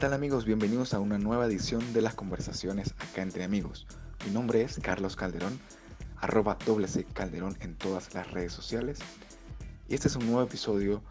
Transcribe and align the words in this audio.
¿qué 0.00 0.06
tal 0.06 0.14
amigos? 0.14 0.46
Bienvenidos 0.46 0.94
a 0.94 0.98
una 0.98 1.18
nueva 1.18 1.44
edición 1.44 1.92
de 1.92 2.00
las 2.00 2.14
conversaciones 2.14 2.94
acá 2.98 3.20
entre 3.20 3.44
amigos. 3.44 3.86
Mi 4.24 4.30
nombre 4.30 4.62
es 4.62 4.80
Carlos 4.82 5.14
Calderón, 5.14 5.60
arroba 6.16 6.56
C 6.86 7.04
Calderón 7.04 7.54
en 7.60 7.76
todas 7.76 8.14
las 8.14 8.30
redes 8.30 8.50
sociales. 8.50 9.00
Y 9.90 9.94
este 9.94 10.08
es 10.08 10.16
un 10.16 10.24
nuevo 10.24 10.40
episodio 10.40 11.02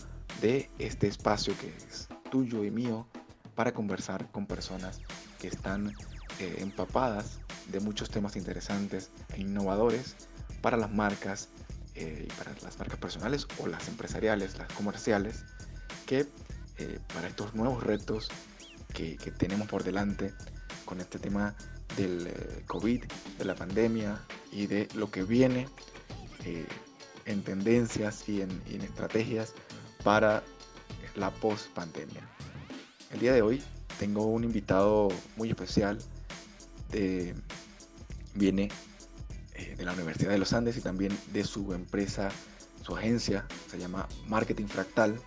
de 0.42 0.72
este 0.80 1.06
espacio 1.06 1.54
que 1.62 1.68
es 1.68 2.08
tuyo 2.32 2.64
y 2.64 2.72
mío 2.72 3.06
para 3.54 3.74
conversar 3.74 4.26
con 4.32 4.48
personas 4.48 5.02
que 5.40 5.50
están 5.50 5.94
eh, 6.40 6.56
empapadas 6.58 7.38
de 7.72 7.82
muchos 7.82 8.10
temas 8.10 8.36
interesantes 8.38 9.12
e 9.36 9.42
innovadores 9.42 10.16
para 10.64 10.78
las 10.78 10.92
marcas 10.92 11.50
eh, 11.94 12.26
y 12.28 12.34
para 12.40 12.54
las 12.64 12.80
marcas 12.80 12.98
personales 12.98 13.48
o 13.60 13.68
las 13.68 13.88
empresariales, 13.88 14.58
las 14.58 14.74
comerciales, 14.74 15.46
que 16.08 16.26
eh, 16.80 17.00
para 17.14 17.28
estos 17.28 17.54
nuevos 17.54 17.84
retos 17.84 18.32
que, 18.94 19.18
tenemos 19.38 19.68
por 19.68 19.84
delante 19.84 20.34
con 20.86 21.00
este 21.00 21.20
tema 21.20 21.56
del 21.96 22.28
eh, 22.28 22.64
COVID, 22.68 23.04
de 23.38 23.46
la 23.46 23.56
pandemia 23.56 24.20
y 24.52 24.68
de 24.68 24.88
lo 24.96 25.10
que 25.10 25.24
viene 25.24 25.68
en 27.26 27.44
tendencias 27.44 28.28
y 28.28 28.42
en, 28.42 28.52
estrategias 28.82 29.54
para 30.04 30.44
la 31.16 31.32
post-pandemia. 31.32 32.28
El 33.12 33.20
día 33.20 33.34
de 33.34 33.42
hoy 33.42 33.62
tengo 34.00 34.26
un 34.26 34.44
invitado 34.44 35.10
muy 35.36 35.50
especial. 35.50 36.00
viene 38.34 38.70
eh, 39.60 39.76
de 39.76 39.84
la 39.84 39.94
Universidad 39.94 40.32
de 40.32 40.38
los 40.38 40.54
Andes 40.54 40.78
y 40.78 40.82
también 40.82 41.18
de 41.34 41.44
su 41.44 41.74
empresa, 41.74 42.30
su 42.82 42.96
agencia, 42.96 43.46
se 43.70 43.78
llama 43.78 44.08
Marketing 44.28 44.68
Fractal. 44.68 45.20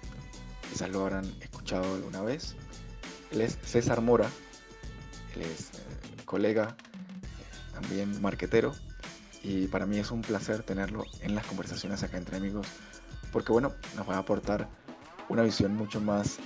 Quizás 0.71 0.89
lo 0.91 1.03
habrán 1.03 1.27
escuchado 1.41 1.95
alguna 1.95 2.23
vez. 2.23 2.57
Él 3.33 3.41
es 3.41 3.59
César 3.65 4.03
Mora, 4.03 4.29
él 5.35 5.43
es 5.43 5.71
eh, 5.71 6.23
colega, 6.27 6.77
también 7.73 8.21
marquetero, 8.21 8.75
y 9.43 9.69
para 9.69 9.87
mí 9.87 9.99
es 9.99 10.11
un 10.11 10.21
placer 10.21 10.63
tenerlo 10.63 11.05
en 11.23 11.35
las 11.35 11.47
conversaciones 11.47 12.03
acá 12.03 12.19
entre 12.19 12.37
amigos, 12.37 12.67
porque 13.33 13.51
bueno, 13.51 13.73
nos 13.97 14.09
va 14.09 14.17
a 14.17 14.19
aportar 14.19 14.69
una 15.31 15.43
visión 15.43 15.75
mucho 15.75 15.99
más, 16.01 16.39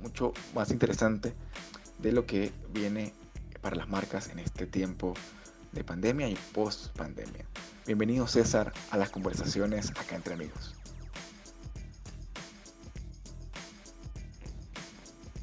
mucho 0.00 0.32
más 0.54 0.70
interesante 0.70 1.34
de 1.98 2.12
lo 2.12 2.24
que 2.24 2.52
viene 2.72 3.12
para 3.60 3.76
las 3.76 3.88
marcas 3.88 4.28
en 4.30 4.38
este 4.38 4.66
tiempo 4.66 5.14
de 5.72 5.84
pandemia 5.84 6.28
y 6.28 6.38
post 6.52 6.96
pandemia. 6.96 7.44
Bienvenido 7.86 8.26
César 8.26 8.72
a 8.90 8.96
las 8.96 9.10
conversaciones 9.10 9.90
acá 9.90 10.16
entre 10.16 10.32
amigos. 10.34 10.73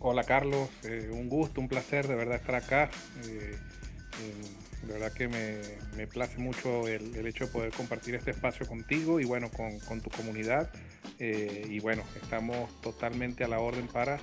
Hola 0.04 0.24
Carlos, 0.24 0.68
eh, 0.84 1.12
un 1.12 1.30
gusto, 1.30 1.62
un 1.62 1.68
placer 1.68 2.08
de 2.08 2.16
verdad 2.16 2.38
estar 2.38 2.56
acá. 2.56 2.90
Eh, 3.24 3.56
eh, 3.56 4.88
de 4.88 4.94
verdad 4.94 5.14
que 5.14 5.28
me, 5.28 6.08
place 6.08 6.40
mucho 6.40 6.88
el, 6.88 7.24
hecho 7.28 7.46
de 7.46 7.52
poder 7.52 7.72
compartir 7.72 8.16
este 8.16 8.32
espacio 8.32 8.66
contigo 8.66 9.20
y 9.20 9.26
bueno, 9.26 9.52
con, 9.52 9.80
con 9.82 10.02
tu 10.02 10.10
comunidad. 10.10 10.72
y 11.20 11.80
bueno, 11.82 12.02
estamos 12.20 12.82
totalmente 12.82 13.44
a 13.44 13.48
la 13.48 13.60
orden 13.60 13.88
para 13.88 14.20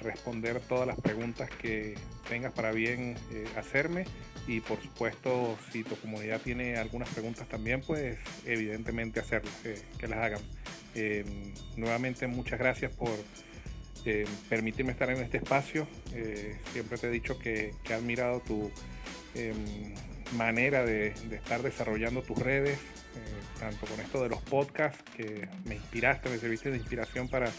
responder 0.00 0.60
todas 0.60 0.86
las 0.86 1.00
preguntas 1.00 1.50
que 1.50 1.96
tengas 2.28 2.52
para 2.52 2.70
bien 2.70 3.16
hacerme 3.56 4.04
y 4.46 4.60
por 4.60 4.80
supuesto 4.80 5.58
si 5.72 5.82
tu 5.82 5.96
comunidad 5.96 6.40
tiene 6.40 6.76
algunas 6.76 7.08
preguntas 7.08 7.48
también, 7.48 7.80
pues 7.80 8.16
evidentemente 8.46 9.18
hacerlo, 9.18 9.50
que 9.98 10.06
las 10.06 10.20
hagan. 10.20 10.40
Nuevamente 11.76 12.28
muchas 12.28 12.60
gracias 12.60 12.94
por 12.94 13.10
em, 14.04 14.26
permitirme 14.48 14.92
estar 14.92 15.10
en 15.10 15.18
este 15.18 15.38
espacio. 15.38 15.86
Eh, 16.14 16.56
siempre 16.72 16.98
te 16.98 17.08
he 17.08 17.10
dicho 17.10 17.38
que, 17.38 17.74
he 17.88 17.92
admirado 17.92 18.40
tu 18.40 18.70
em, 19.34 19.94
manera 20.36 20.84
de, 20.84 21.08
estar 21.32 21.62
desarrollando 21.62 22.22
tus 22.22 22.38
redes, 22.38 22.78
eh, 22.78 23.60
tanto 23.60 23.86
con 23.86 24.00
esto 24.00 24.22
de 24.22 24.28
los 24.28 24.40
podcasts, 24.42 25.02
que 25.16 25.48
me 25.64 25.76
inspiraste, 25.76 26.28
me 26.28 26.38
serviste 26.38 26.70
de 26.70 26.78
inspiración 26.78 27.28
para, 27.28 27.50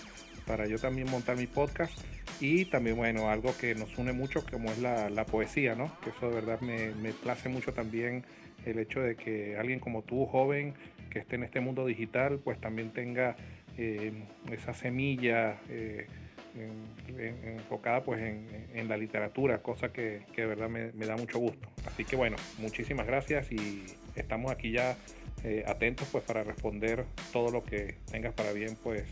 para 0.46 0.68
yo 0.68 0.78
también 0.78 1.10
montar 1.10 1.38
mi 1.38 1.48
podcast 1.48 1.94
y 2.40 2.66
también, 2.66 2.98
bueno, 2.98 3.30
algo 3.30 3.56
que 3.58 3.76
nos 3.76 3.98
une 3.98 4.12
mucho 4.12 4.46
como 4.46 4.72
es 4.72 4.80
la, 4.80 5.26
poesía, 5.26 5.76
¿no? 5.76 5.98
Que 6.02 6.10
eso 6.10 6.30
de 6.30 6.36
verdad 6.36 6.60
me, 6.62 6.92
me, 6.96 7.14
place 7.14 7.50
mucho 7.50 7.74
también 7.74 8.26
el 8.66 8.80
hecho 8.80 9.00
de 9.00 9.16
que 9.16 9.58
alguien 9.58 9.80
como 9.80 10.02
tú, 10.02 10.26
joven, 10.26 10.74
que 11.10 11.20
esté 11.20 11.36
en 11.36 11.44
este 11.44 11.62
mundo 11.62 11.86
digital, 11.86 12.40
pues 12.44 12.60
también 12.60 12.92
tenga 12.92 13.38
eh, 13.78 14.12
esa 14.52 14.74
semilla 14.74 15.60
eh, 15.70 16.08
enfocada 16.56 18.04
pues 18.04 18.22
en, 18.22 18.88
la 18.88 18.98
literatura, 18.98 19.62
cosa 19.62 19.92
que, 19.92 20.26
de 20.36 20.46
verdad 20.46 20.70
me, 20.70 20.92
da 21.06 21.16
mucho 21.16 21.40
gusto. 21.40 21.68
Así 21.86 22.06
que 22.06 22.16
bueno, 22.16 22.38
muchísimas 22.58 23.06
gracias 23.06 23.52
y 23.52 23.86
estamos 24.16 24.52
aquí 24.52 24.72
ya 24.72 24.98
eh, 25.44 25.64
atentos 25.68 26.08
pues 26.12 26.24
para 26.24 26.44
responder 26.44 27.06
todo 27.34 27.52
lo 27.52 27.64
que 27.64 27.98
tengas 28.10 28.34
para 28.34 28.52
bien 28.52 28.78
pues 28.84 29.04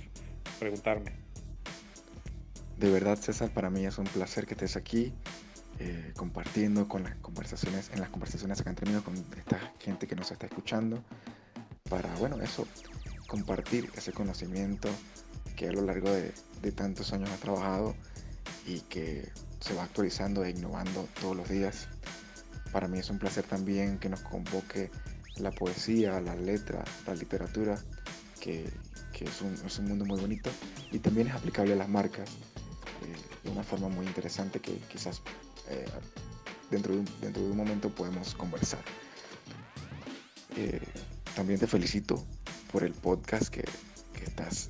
preguntarme. 0.60 1.12
De 2.78 2.90
verdad, 2.90 3.18
César, 3.18 3.52
para 3.52 3.70
mí 3.70 3.86
es 3.86 3.98
un 3.98 4.06
placer 4.06 4.46
que 4.46 4.54
estés 4.54 4.76
aquí 4.76 5.14
eh, 5.80 6.12
compartiendo 6.16 6.88
con 6.88 7.04
las 7.04 7.16
conversaciones, 7.16 7.90
en 7.94 8.00
las 8.00 8.10
conversaciones 8.10 8.62
acá 8.62 8.70
entre 8.70 8.92
con 9.02 9.16
esta 9.16 9.74
gente 9.80 10.08
que 10.08 10.16
nos 10.16 10.32
está 10.32 10.46
escuchando, 10.46 11.04
para, 11.90 12.14
bueno, 12.16 12.42
eso, 12.42 12.68
compartir 13.28 13.90
ese 13.96 14.12
conocimiento 14.12 14.90
que 15.56 15.68
a 15.68 15.72
lo 15.72 15.82
largo 15.82 16.12
de, 16.12 16.32
tantos 16.72 17.14
años 17.14 17.30
ha 17.30 17.38
trabajado 17.38 17.96
y 18.66 18.80
que 18.82 19.30
se 19.60 19.74
va 19.74 19.84
actualizando 19.84 20.44
e 20.44 20.52
innovando 20.52 21.08
todos 21.20 21.36
los 21.36 21.50
días. 21.50 21.88
Para 22.72 22.88
mí 22.88 23.00
es 23.00 23.10
un 23.10 23.20
placer 23.20 23.44
también 23.46 24.00
que 24.00 24.10
nos 24.10 24.22
convoque 24.22 24.90
la 25.38 25.52
poesía, 25.52 26.20
la 26.22 26.36
letra, 26.36 26.84
la 27.06 27.16
literatura, 27.16 27.80
que, 28.40 28.66
es, 29.20 29.42
un, 29.42 29.54
es, 29.66 29.80
un, 29.80 29.88
mundo 29.88 30.06
muy 30.06 30.20
bonito 30.20 30.50
y 30.92 31.00
también 31.00 31.28
es 31.28 31.34
aplicable 31.34 31.74
a 31.74 31.78
las 31.78 31.88
marcas 31.88 32.30
de 33.44 33.52
una 33.52 33.64
forma 33.64 33.90
muy 33.90 34.06
interesante 34.06 34.60
que 34.60 34.78
quizás 34.90 35.22
eh, 35.70 35.86
dentro, 36.72 36.94
de 36.94 37.00
un, 37.00 37.10
dentro 37.22 37.44
de 37.44 37.52
un 37.52 37.58
momento 37.58 37.90
podemos 37.90 38.34
conversar. 38.36 38.82
Eh, 40.56 40.82
también 41.36 41.60
te 41.60 41.68
felicito 41.68 42.24
por 42.72 42.84
el 42.84 42.94
podcast 42.94 43.50
que, 43.50 43.64
que 44.14 44.24
estás 44.24 44.70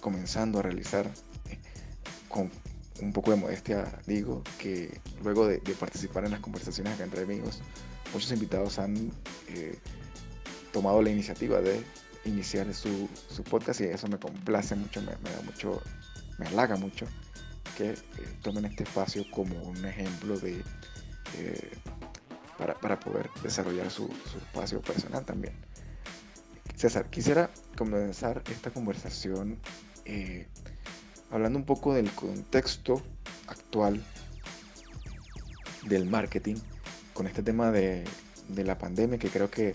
comenzando 0.00 0.58
a 0.58 0.62
realizar. 0.62 1.10
Eh, 2.32 2.50
con 2.98 3.06
un 3.06 3.12
poco 3.12 3.30
de 3.30 3.36
modestia 3.36 3.98
digo 4.06 4.42
que 4.58 5.00
luego 5.22 5.46
de, 5.46 5.58
participar 5.78 6.24
en 6.24 6.32
las 6.32 6.40
conversaciones 6.40 6.94
acá 6.94 7.04
entre 7.04 7.22
amigos, 7.22 7.60
muchos 8.12 8.30
invitados 8.32 8.78
han 8.78 9.10
tomado 10.72 11.02
la 11.02 11.10
iniciativa 11.10 11.60
de 11.60 11.82
iniciar 12.24 12.72
su, 12.74 13.08
su, 13.28 13.42
podcast 13.42 13.80
y 13.80 13.84
eso 13.84 14.08
me 14.08 14.18
complace 14.18 14.74
mucho, 14.76 15.00
me, 15.02 15.12
da 15.12 15.42
mucho, 15.44 15.82
me 16.38 16.46
halaga 16.46 16.76
mucho 16.76 17.06
que 17.76 17.90
eh, 17.90 17.96
tomen 18.42 18.64
este 18.66 18.84
espacio 18.84 19.24
como 19.30 19.60
un 19.62 19.84
ejemplo 19.84 20.38
de 20.38 20.62
eh, 21.38 21.70
para, 22.58 23.00
poder 23.00 23.28
desarrollar 23.42 23.90
su, 23.90 24.08
espacio 24.36 24.80
personal 24.80 25.24
también. 25.24 25.54
César, 26.76 27.10
quisiera 27.10 27.50
comenzar 27.76 28.42
esta 28.50 28.70
conversación 28.70 29.58
eh, 30.04 30.46
hablando 31.32 31.58
un 31.58 31.64
poco 31.64 31.94
del 31.94 32.10
contexto 32.12 33.02
actual 33.48 34.02
del 35.84 36.06
marketing 36.06 36.56
con 37.14 37.26
este 37.26 37.42
tema 37.42 37.70
de, 37.70 38.04
la 38.54 38.78
pandemia 38.78 39.18
que 39.18 39.30
creo 39.30 39.50
que 39.50 39.74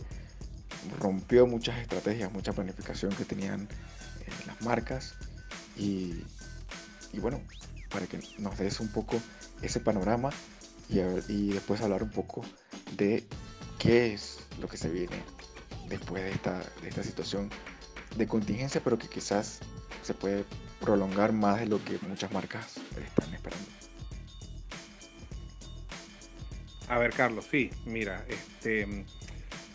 rompió 1.00 1.48
muchas 1.48 1.80
estrategias, 1.80 2.32
mucha 2.32 2.54
planificación 2.54 3.12
que 3.14 3.26
tenían 3.26 3.68
las 4.46 4.62
marcas. 4.62 5.16
Y, 5.76 6.24
y 7.12 7.20
bueno, 7.20 7.42
para 7.90 8.06
que 8.06 8.20
nos 8.38 8.58
des 8.58 8.80
un 8.80 8.90
poco 8.90 9.20
ese 9.62 9.80
panorama 9.80 10.30
y, 10.90 11.00
y 11.28 11.50
después 11.50 11.82
hablar 11.82 12.04
un 12.04 12.12
poco 12.12 12.44
de 12.96 13.26
qué 13.80 14.14
es 14.14 14.40
lo 14.62 14.68
que 14.68 14.78
se 14.78 14.90
viene 14.90 15.24
después 15.90 16.24
de 16.24 16.32
esta, 16.32 16.60
de 16.82 16.90
esta 16.90 17.04
situación 17.04 17.50
de 18.16 18.28
contingencia, 18.28 18.82
pero 18.84 18.98
que 18.98 19.08
quizás 19.08 19.60
se 20.04 20.14
puede 20.14 20.46
prolongar 20.80 21.34
más 21.34 21.60
de 21.60 21.68
lo 21.68 21.84
que 21.84 22.00
muchas 22.08 22.32
marcas 22.32 22.78
están 23.06 23.34
esperando. 23.34 23.66
A 26.90 26.98
ver, 26.98 27.12
Carlos, 27.12 27.48
sí, 27.52 27.70
mira, 27.86 28.24
este, 28.30 29.06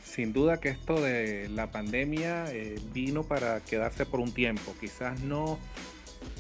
sin 0.05 0.33
duda 0.33 0.61
que 0.61 0.71
esto 0.71 1.01
de 1.01 1.49
la 1.51 1.71
pandemia 1.71 2.47
eh, 2.53 2.81
vino 2.93 3.23
para 3.23 3.61
quedarse 3.61 4.07
por 4.07 4.21
un 4.21 4.33
tiempo. 4.33 4.75
Quizás 4.81 5.21
no 5.21 5.59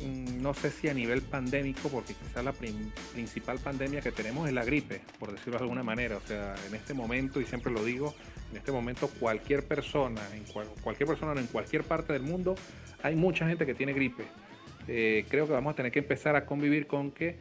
Mm, 0.02 0.42
no 0.42 0.54
sé 0.54 0.70
si 0.70 0.88
a 0.88 0.94
nivel 0.94 1.22
pandémico, 1.22 1.88
porque 1.88 2.14
quizás 2.14 2.44
la 2.44 2.52
principal 2.52 3.58
pandemia 3.58 4.00
que 4.00 4.12
tenemos 4.12 4.48
es 4.48 4.54
la 4.54 4.64
gripe, 4.64 5.00
por 5.18 5.32
decirlo 5.32 5.58
de 5.58 5.64
alguna 5.64 5.82
manera. 5.82 6.16
O 6.16 6.26
sea, 6.26 6.54
en 6.66 6.74
este 6.74 6.94
momento, 6.94 7.40
y 7.40 7.44
siempre 7.44 7.72
lo 7.72 7.84
digo, 7.84 8.14
en 8.50 8.56
este 8.56 8.72
momento 8.72 9.08
cualquier 9.20 9.66
persona, 9.66 10.20
en 10.34 10.44
cualquier 10.82 11.08
persona 11.08 11.40
en 11.40 11.46
cualquier 11.46 11.84
parte 11.84 12.12
del 12.12 12.22
mundo, 12.22 12.54
hay 13.02 13.14
mucha 13.14 13.46
gente 13.46 13.66
que 13.66 13.74
tiene 13.74 13.92
gripe. 13.92 14.24
Eh, 14.88 15.24
creo 15.28 15.46
que 15.46 15.52
vamos 15.52 15.72
a 15.72 15.76
tener 15.76 15.92
que 15.92 16.00
empezar 16.00 16.36
a 16.36 16.46
convivir 16.46 16.86
con 16.86 17.10
que 17.10 17.36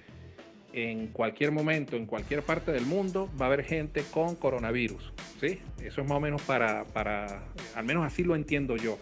en 0.74 1.08
cualquier 1.08 1.52
momento, 1.52 1.98
en 1.98 2.06
cualquier 2.06 2.44
parte 2.44 2.72
del 2.72 2.86
mundo, 2.86 3.30
va 3.40 3.46
a 3.46 3.48
haber 3.48 3.64
gente 3.64 4.04
con 4.12 4.36
coronavirus. 4.36 5.14
¿sí? 5.40 5.60
Eso 5.84 6.02
es 6.02 6.08
más 6.08 6.18
o 6.18 6.22
menos 6.22 6.42
para, 6.44 6.86
para 6.86 7.44
al 7.76 7.84
menos 7.84 8.06
así 8.06 8.24
lo 8.24 8.36
entiendo 8.36 8.78
yo. 8.78 8.98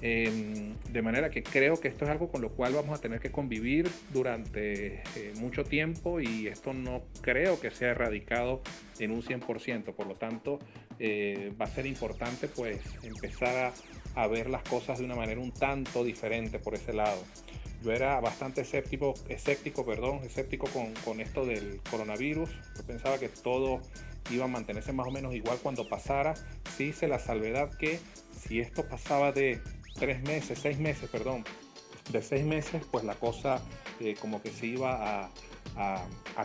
Em, 0.00 0.76
de 0.92 1.02
manera 1.02 1.28
que 1.28 1.42
creo 1.42 1.80
que 1.80 1.88
esto 1.88 2.04
es 2.04 2.10
algo 2.12 2.28
con 2.28 2.40
lo 2.40 2.50
cual 2.50 2.72
vamos 2.72 2.96
a 2.96 3.02
tener 3.02 3.18
que 3.18 3.32
convivir 3.32 3.90
durante 4.12 5.02
eh, 5.16 5.32
mucho 5.40 5.64
tiempo 5.64 6.20
y 6.20 6.46
esto 6.46 6.72
no 6.72 7.02
creo 7.20 7.58
que 7.58 7.72
sea 7.72 7.90
erradicado 7.90 8.62
en 9.00 9.10
un 9.10 9.22
100%. 9.22 9.94
Por 9.94 10.06
lo 10.06 10.14
tanto, 10.14 10.60
eh, 11.00 11.52
va 11.60 11.64
a 11.64 11.68
ser 11.68 11.86
importante 11.86 12.46
pues 12.46 12.80
empezar 13.02 13.56
a, 13.66 13.72
a, 14.18 14.26
ver 14.26 14.50
las 14.50 14.62
cosas 14.62 14.98
de 14.98 15.04
una 15.04 15.14
manera 15.14 15.40
un 15.40 15.52
tanto 15.52 16.04
diferente 16.04 16.58
por 16.58 16.74
ese 16.74 16.92
lado. 16.92 17.22
Yo 17.82 17.92
era 17.92 18.20
bastante 18.20 18.62
escéptico, 18.62 19.14
escéptico, 19.28 19.86
perdón, 19.86 20.20
escéptico 20.24 20.66
con, 20.68 20.92
con 21.04 21.20
esto 21.20 21.44
del 21.46 21.80
coronavirus. 21.90 22.50
Yo 22.76 22.82
pensaba 22.84 23.18
que 23.18 23.28
todo 23.28 23.80
iba 24.30 24.44
a 24.44 24.48
mantenerse 24.48 24.92
más 24.92 25.06
o 25.06 25.10
menos 25.10 25.34
igual 25.34 25.58
cuando 25.62 25.88
pasara. 25.88 26.34
Sí 26.76 26.84
hice 26.84 27.06
la 27.06 27.18
salvedad 27.18 27.70
que 27.78 28.00
si 28.36 28.60
esto 28.60 28.86
pasaba 28.88 29.32
de 29.32 29.60
tres 29.94 30.22
meses, 30.22 30.58
seis 30.60 30.78
meses, 30.78 31.08
perdón, 31.08 31.44
de 32.10 32.22
seis 32.22 32.44
meses, 32.44 32.82
pues 32.90 33.04
la 33.04 33.14
cosa 33.14 33.60
eh, 34.00 34.14
como 34.20 34.42
que 34.42 34.50
se 34.50 34.66
iba 34.66 35.24
a, 35.24 35.30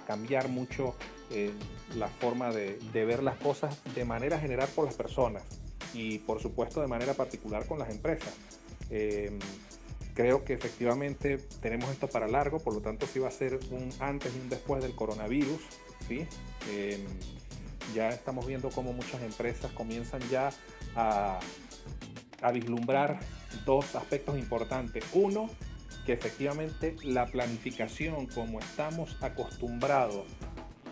cambiar 0.05 0.47
mucho 0.47 0.95
eh, 1.31 1.51
la 1.95 2.07
forma 2.07 2.51
de, 2.51 2.77
ver 2.93 3.23
las 3.23 3.37
cosas 3.37 3.81
de 3.95 4.05
manera 4.05 4.39
general 4.39 4.69
por 4.75 4.85
las 4.85 4.93
personas 4.93 5.43
y 5.93 6.19
por 6.19 6.41
supuesto 6.41 6.81
de 6.81 6.87
manera 6.87 7.13
particular 7.13 7.65
con 7.65 7.79
las 7.79 7.89
empresas. 7.89 8.33
Em, 8.89 9.39
creo 10.13 10.43
que 10.43 10.53
efectivamente 10.53 11.37
tenemos 11.61 11.89
esto 11.89 12.07
para 12.07 12.27
largo, 12.27 12.59
por 12.59 12.73
lo 12.73 12.81
tanto 12.81 13.07
sí 13.07 13.19
va 13.19 13.27
a 13.27 13.31
ser 13.31 13.59
un 13.71 13.89
antes 13.99 14.31
y 14.35 14.39
un 14.39 14.49
después 14.49 14.81
del 14.83 14.95
coronavirus. 14.95 15.61
¿sí? 16.07 16.27
Em, 16.71 17.05
ya 17.93 18.09
estamos 18.09 18.45
viendo 18.45 18.69
cómo 18.69 18.93
muchas 18.93 19.21
empresas 19.21 19.71
comienzan 19.71 20.21
ya 20.29 20.51
a, 20.95 21.39
vislumbrar 22.53 23.19
dos 23.65 23.95
aspectos 23.95 24.37
importantes. 24.37 25.05
Uno, 25.13 25.49
que 26.05 26.11
efectivamente 26.11 26.95
la 27.03 27.25
planificación 27.25 28.25
como 28.27 28.59
estamos 28.59 29.15
acostumbrados, 29.21 30.25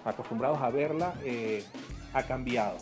acostumbrados 0.06 0.62
a 0.62 0.70
verla, 0.70 1.14
eh, 1.26 1.64
ha 2.14 2.24
cambiado. 2.24 2.78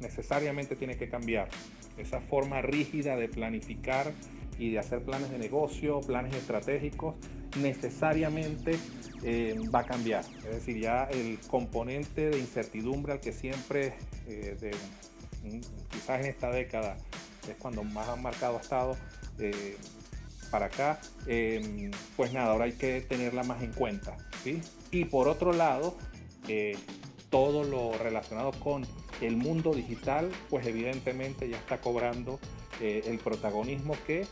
Necesariamente 0.00 0.76
tiene 0.76 0.96
que 0.96 1.08
cambiar. 1.08 1.48
Esa 1.96 2.20
forma 2.20 2.60
rígida 2.60 3.16
de 3.16 3.28
planificar 3.28 4.12
y 4.58 4.70
de 4.70 4.78
hacer 4.78 5.02
planes 5.02 5.30
de 5.30 5.38
negocio, 5.38 6.00
planes 6.00 6.34
estratégicos, 6.34 7.14
necesariamente 7.60 8.78
eh, 9.22 9.58
va 9.74 9.80
a 9.80 9.84
cambiar. 9.84 10.24
Es 10.38 10.56
decir, 10.56 10.78
ya 10.78 11.04
el 11.04 11.38
componente 11.48 12.30
de 12.30 12.38
incertidumbre 12.38 13.12
al 13.12 13.20
que 13.20 13.32
siempre, 13.32 13.94
eh, 14.26 14.70
quizás 15.90 16.20
en 16.20 16.26
esta 16.26 16.50
década, 16.50 16.96
es 17.48 17.56
cuando 17.58 17.84
más 17.84 18.08
han 18.08 18.22
marcado 18.22 18.58
ha 18.58 18.60
estado, 18.60 18.96
eh, 19.38 19.76
para 20.50 20.66
acá, 20.66 21.00
em, 21.26 21.90
pues 22.16 22.32
nada, 22.32 22.52
ahora 22.52 22.66
hay 22.66 22.72
que 22.72 23.00
tenerla 23.00 23.42
más 23.42 23.62
en 23.62 23.72
cuenta. 23.72 24.16
Y 24.90 25.06
por 25.06 25.26
otro 25.26 25.52
lado, 25.52 25.96
todo 27.30 27.64
lo 27.64 27.98
relacionado 27.98 28.52
con 28.52 28.86
el 29.20 29.36
mundo 29.36 29.72
digital, 29.72 30.30
pues 30.50 30.66
evidentemente 30.66 31.48
ya 31.48 31.56
está 31.56 31.80
cobrando 31.80 32.40
eh, 32.80 33.02
el 33.06 33.18
protagonismo 33.18 33.96
que 34.06 34.26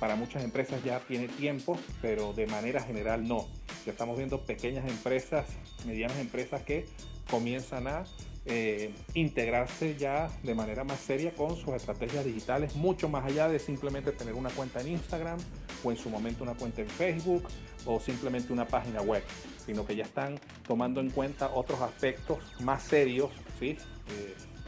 para 0.00 0.16
muchas 0.16 0.42
empresas 0.42 0.82
ya 0.82 1.00
tiene 1.00 1.28
tiempo, 1.28 1.78
pero 2.00 2.32
de 2.32 2.46
manera 2.46 2.80
general 2.82 3.28
no. 3.28 3.46
Ya 3.84 3.92
estamos 3.92 4.16
viendo 4.16 4.40
pequeñas 4.46 4.88
empresas, 4.88 5.46
medianas 5.84 6.18
empresas 6.18 6.62
que 6.62 6.86
comienzan 7.30 7.86
a 7.86 8.04
eh, 8.46 8.90
integrarse 9.12 9.96
ya 9.96 10.30
de 10.42 10.54
manera 10.54 10.82
más 10.82 10.98
seria 10.98 11.30
con 11.32 11.56
sus 11.56 11.74
estrategias 11.74 12.24
digitales, 12.24 12.74
mucho 12.74 13.08
más 13.08 13.24
allá 13.26 13.48
de 13.48 13.58
simplemente 13.58 14.12
tener 14.12 14.32
una 14.32 14.48
cuenta 14.48 14.80
en 14.80 14.88
Instagram 14.88 15.38
o 15.84 15.90
en 15.90 15.98
su 15.98 16.08
momento 16.08 16.42
una 16.42 16.54
cuenta 16.54 16.80
en 16.80 16.88
Facebook 16.88 17.46
o 17.84 18.00
simplemente 18.00 18.50
una 18.50 18.66
página 18.66 19.02
web, 19.02 19.22
sino 19.64 19.86
que 19.86 19.94
ya 19.94 20.04
están 20.04 20.40
tomando 20.66 21.00
en 21.00 21.10
cuenta 21.10 21.50
otros 21.54 21.82
aspectos 21.82 22.38
más 22.60 22.82
serios 22.82 23.30
¿sí? 23.58 23.76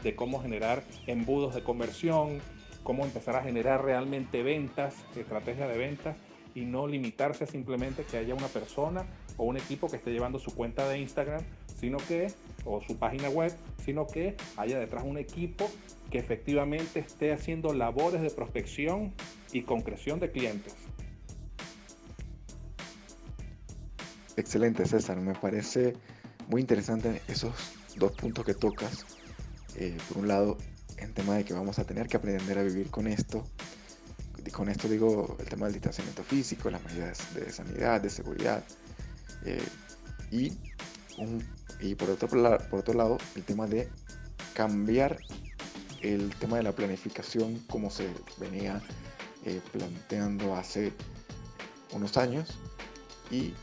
De 0.03 0.15
cómo 0.15 0.41
generar 0.41 0.83
embudos 1.07 1.55
de 1.55 1.63
conversión, 1.63 2.41
cómo 2.83 3.05
empezar 3.05 3.35
a 3.35 3.43
generar 3.43 3.83
realmente 3.83 4.43
ventas, 4.43 4.95
estrategias 5.15 5.69
de 5.69 5.77
ventas 5.77 6.17
y 6.55 6.61
no 6.61 6.87
limitarse 6.87 7.47
simplemente 7.47 8.03
que 8.03 8.17
haya 8.17 8.35
una 8.35 8.47
persona 8.47 9.05
o 9.37 9.45
un 9.45 9.57
equipo 9.57 9.89
que 9.89 9.95
esté 9.95 10.11
llevando 10.11 10.39
su 10.39 10.53
cuenta 10.53 10.87
de 10.89 10.99
Instagram 10.99 11.43
sino 11.83 11.97
que, 11.97 12.31
o 12.63 12.81
su 12.81 12.95
página 12.95 13.27
web, 13.29 13.53
sino 13.83 14.07
que 14.07 14.37
haya 14.55 14.79
detrás 14.79 15.03
un 15.03 15.17
equipo 15.17 15.69
que 16.09 16.17
efectivamente 16.17 17.01
esté 17.01 17.33
haciendo 17.33 17.73
labores 17.73 18.21
de 18.21 18.29
prospección 18.29 19.13
y 19.51 19.63
concreción 19.63 20.21
de 20.21 20.31
clientes. 20.31 20.73
Excelente, 24.37 24.85
César. 24.85 25.19
Me 25.19 25.33
parece 25.33 25.97
muy 26.47 26.61
interesante 26.61 27.21
esos 27.27 27.53
dos 27.97 28.13
puntos 28.13 28.45
que 28.45 28.53
tocas. 28.53 29.05
Eh, 29.75 29.97
por 30.07 30.19
un 30.19 30.27
lado, 30.27 30.57
en 30.97 31.13
tema 31.13 31.35
de 31.35 31.45
que 31.45 31.53
vamos 31.53 31.79
a 31.79 31.83
tener 31.83 32.07
que 32.07 32.17
aprender 32.17 32.57
a 32.57 32.63
vivir 32.63 32.89
con 32.89 33.07
esto. 33.07 33.45
Y 34.45 34.51
con 34.51 34.69
esto 34.69 34.87
digo 34.87 35.37
el 35.39 35.47
tema 35.47 35.65
del 35.65 35.73
distanciamiento 35.73 36.23
físico, 36.23 36.69
las 36.69 36.83
medidas 36.83 37.33
de 37.33 37.51
sanidad, 37.51 38.01
de 38.01 38.09
seguridad. 38.09 38.63
Eh, 39.45 39.63
y 40.31 40.57
y 41.79 41.95
por 41.95 42.09
otro, 42.09 42.27
por 42.27 42.79
otro 42.79 42.93
lado, 42.93 43.17
el 43.35 43.43
tema 43.43 43.67
de 43.67 43.87
cambiar 44.53 45.19
el 46.01 46.35
tema 46.35 46.57
de 46.57 46.63
la 46.63 46.73
planificación 46.73 47.59
como 47.69 47.89
se 47.89 48.09
venía 48.37 48.81
eh, 49.45 49.61
planteando 49.71 50.55
hace 50.55 50.91
unos 51.93 52.17
años 52.17 52.49
y 53.31 53.53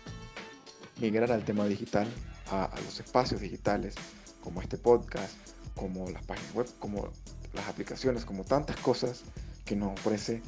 migrar 1.01 1.31
al 1.33 1.45
tema 1.45 1.67
digital, 1.67 2.09
a, 2.51 2.71
los 2.85 2.99
espacios 2.99 3.41
digitales 3.41 3.95
como 4.43 4.63
este 4.63 4.79
podcast, 4.79 5.35
como 5.81 6.11
las 6.11 6.23
páginas 6.25 6.55
web, 6.55 6.67
como 6.79 7.09
las 7.55 7.67
aplicaciones, 7.67 8.27
como 8.27 8.45
tantas 8.45 8.77
cosas 8.77 9.23
que 9.65 9.75
nos 9.75 9.99
ofrece 9.99 10.43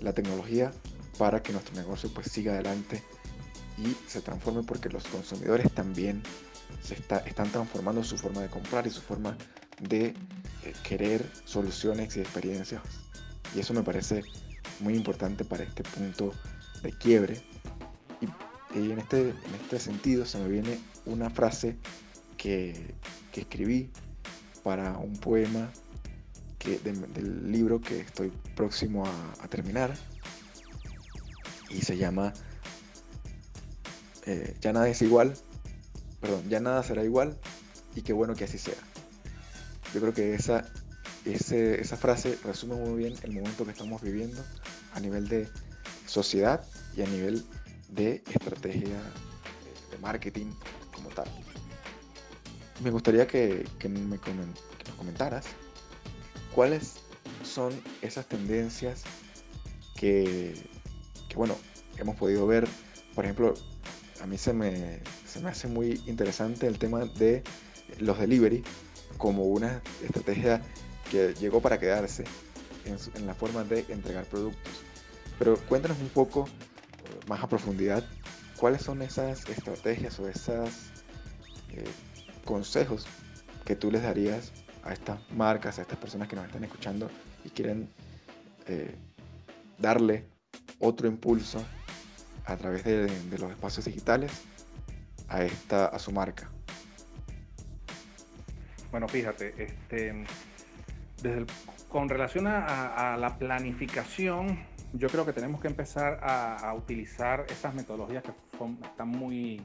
la 0.00 0.14
tecnología 0.14 0.72
para 1.18 1.42
que 1.42 1.52
nuestro 1.52 1.74
negocio 1.74 2.10
pues 2.14 2.32
siga 2.32 2.54
adelante 2.54 3.02
y 3.76 3.94
se 4.08 4.22
transforme 4.22 4.62
porque 4.62 4.88
los 4.88 5.04
consumidores 5.04 5.70
también 5.74 6.22
se 6.82 6.94
está, 6.94 7.18
están 7.18 7.52
transformando 7.52 8.02
su 8.02 8.16
forma 8.16 8.40
de 8.40 8.48
comprar 8.48 8.86
y 8.86 8.90
su 8.90 9.02
forma 9.02 9.36
de 9.78 10.06
eh, 10.06 10.14
querer 10.82 11.30
soluciones 11.44 12.16
y 12.16 12.20
experiencias. 12.20 12.80
Y 13.54 13.60
eso 13.60 13.74
me 13.74 13.82
parece 13.82 14.24
muy 14.80 14.94
importante 14.94 15.44
para 15.44 15.64
este 15.64 15.82
punto 15.82 16.32
de 16.82 16.92
quiebre. 16.92 17.42
Y, 18.74 18.90
en, 18.90 18.98
este, 18.98 19.20
en 19.20 19.54
este 19.62 19.78
sentido 19.80 20.24
se 20.24 20.38
me 20.38 20.48
viene 20.48 20.78
una 21.04 21.28
frase 21.28 21.76
que, 22.38 22.94
que 23.32 23.42
escribí 23.42 23.90
para 24.62 24.98
un 24.98 25.16
poema 25.18 25.70
que, 26.58 26.78
del 26.78 27.50
libro 27.50 27.80
que 27.80 28.00
estoy 28.00 28.32
próximo 28.54 29.06
a, 29.06 29.48
terminar. 29.48 29.94
Y 31.70 31.82
se 31.82 31.96
llama 31.96 32.32
eh, 34.26 34.56
Ya 34.60 34.72
nada 34.72 34.88
es 34.88 35.02
igual, 35.02 35.34
perdón, 36.20 36.48
ya 36.48 36.60
nada 36.60 36.82
será 36.82 37.04
igual 37.04 37.38
y 37.94 38.02
qué 38.02 38.12
bueno 38.12 38.34
que 38.34 38.44
así 38.44 38.58
sea. 38.58 38.74
Yo 39.94 40.00
creo 40.00 40.12
que 40.12 40.34
esa, 40.34 40.66
esa 41.24 41.96
frase 41.96 42.38
resume 42.44 42.74
muy 42.76 42.98
bien 42.98 43.14
el 43.22 43.32
momento 43.32 43.64
que 43.64 43.70
estamos 43.70 44.02
viviendo 44.02 44.42
a 44.94 45.00
nivel 45.00 45.28
de 45.28 45.48
sociedad 46.06 46.64
y 46.96 47.02
a 47.02 47.06
nivel 47.06 47.44
de 47.88 48.22
estrategia 48.30 49.00
de 49.90 49.98
marketing 50.00 50.46
como 50.92 51.08
tal. 51.10 51.28
Me 52.82 52.90
gustaría 52.90 53.26
que, 53.26 53.66
que 53.78 53.88
nos 53.88 54.20
comentaras 54.96 55.46
cuáles 56.54 56.96
son 57.42 57.72
esas 58.02 58.26
tendencias 58.26 59.04
que, 59.96 60.54
que, 61.28 61.36
bueno, 61.36 61.56
hemos 61.96 62.16
podido 62.16 62.46
ver, 62.46 62.68
por 63.14 63.24
ejemplo, 63.24 63.54
a 64.20 64.26
mí 64.26 64.38
se 64.38 64.52
me, 64.52 65.00
se 65.26 65.40
me 65.40 65.50
hace 65.50 65.68
muy 65.68 66.00
interesante 66.06 66.66
el 66.66 66.78
tema 66.78 67.04
de 67.04 67.42
los 67.98 68.18
delivery 68.18 68.62
como 69.16 69.44
una 69.44 69.82
estrategia 70.02 70.62
que 71.10 71.34
llegó 71.34 71.60
para 71.60 71.78
quedarse 71.78 72.24
en, 72.84 73.26
la 73.26 73.34
forma 73.34 73.64
de 73.64 73.84
entregar 73.88 74.24
productos. 74.24 74.72
Pero 75.38 75.56
cuéntanos 75.68 75.98
un 76.00 76.08
poco 76.08 76.46
eh, 76.46 77.20
más 77.28 77.42
a 77.42 77.48
profundidad 77.48 78.04
cuáles 78.58 78.82
son 78.82 79.02
esas 79.02 79.48
estrategias 79.48 80.18
o 80.18 80.28
esos 80.28 80.70
eh, 81.70 81.84
consejos 82.48 83.06
que 83.66 83.76
tú 83.76 83.90
les 83.90 84.02
darías 84.02 84.52
a 84.82 84.94
estas 84.94 85.18
marcas, 85.30 85.78
a 85.78 85.82
estas 85.82 85.98
personas 85.98 86.28
que 86.28 86.34
nos 86.34 86.46
están 86.46 86.64
escuchando 86.64 87.10
y 87.44 87.50
quieren 87.50 87.90
eh, 88.66 88.94
darle 89.76 90.24
otro 90.78 91.08
impulso 91.08 91.62
a 92.46 92.56
través 92.56 92.84
de, 92.84 93.06
los 93.38 93.50
espacios 93.50 93.84
digitales 93.84 94.32
a, 95.28 95.42
esta, 95.42 95.88
a 95.88 95.98
su 95.98 96.10
marca? 96.10 96.50
Bueno, 98.90 99.06
fíjate, 99.08 99.52
este, 99.62 100.24
con 101.90 102.08
relación 102.08 102.46
a, 102.46 103.18
la 103.20 103.36
planificación, 103.36 104.58
yo 104.94 105.08
creo 105.08 105.26
que 105.26 105.34
tenemos 105.34 105.60
que 105.60 105.68
empezar 105.68 106.18
a, 106.22 106.72
utilizar 106.72 107.44
esas 107.50 107.74
metodologías 107.74 108.22
que 108.22 108.32
están 108.86 109.08
muy 109.08 109.60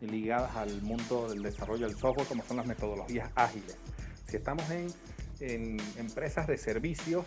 ligadas 0.00 0.54
al 0.56 0.82
mundo 0.82 1.28
del 1.28 1.42
desarrollo 1.42 1.86
del 1.86 1.96
software, 1.96 2.26
como 2.26 2.44
son 2.44 2.58
las 2.58 2.66
metodologías 2.66 3.30
ágiles. 3.34 3.76
Si 4.26 4.36
estamos 4.36 4.64
en, 4.70 5.78
empresas 5.96 6.46
de 6.46 6.56
servicios, 6.58 7.24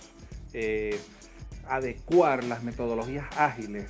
eh, 0.53 0.99
adecuar 1.67 2.43
las 2.43 2.63
metodologías 2.63 3.25
ágiles 3.37 3.89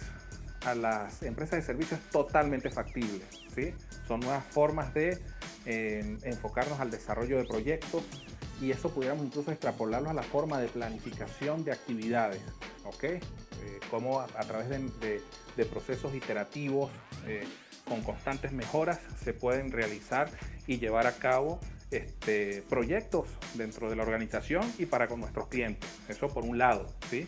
a 0.66 0.76
las 0.76 1.24
empresas 1.24 1.60
de 1.60 1.66
servicios 1.66 2.00
es 2.00 2.10
totalmente 2.10 2.70
factible. 2.70 3.22
¿sí? 3.56 3.74
Son 4.08 4.20
nuevas 4.20 4.46
formas 4.46 4.94
de 4.94 5.20
eh, 5.66 6.18
enfocarnos 6.24 6.80
al 6.80 6.92
desarrollo 6.92 7.38
de 7.38 7.46
proyectos 7.46 8.04
y 8.62 8.70
eso 8.70 8.94
pudiéramos 8.94 9.26
incluso 9.26 9.52
extrapolarlo 9.52 10.12
a 10.12 10.14
la 10.14 10.24
forma 10.24 10.60
de 10.60 10.68
planificación 10.68 11.64
de 11.64 11.72
actividades. 11.72 12.42
¿ok? 12.86 13.04
Eh, 13.04 13.22
como 13.90 14.20
a, 14.20 14.28
través 14.28 14.70
de, 14.70 15.22
procesos 15.66 16.16
iterativos 16.16 16.90
eh, 17.28 17.44
con 17.92 18.04
constantes 18.04 18.54
mejoras 18.54 19.02
se 19.22 19.34
pueden 19.34 19.70
realizar 19.70 20.30
y 20.66 20.80
llevar 20.80 21.08
a 21.08 21.12
cabo 21.12 21.60
este, 21.92 22.64
proyectos 22.70 23.28
dentro 23.56 23.90
de 23.90 23.98
la 23.98 24.04
organización 24.04 24.64
y 24.80 24.86
para 24.86 25.10
con 25.10 25.20
nuestros 25.20 25.50
clientes. 25.50 25.90
Eso 26.08 26.30
por 26.30 26.46
un 26.46 26.58
lado. 26.58 26.88
¿sí? 27.10 27.28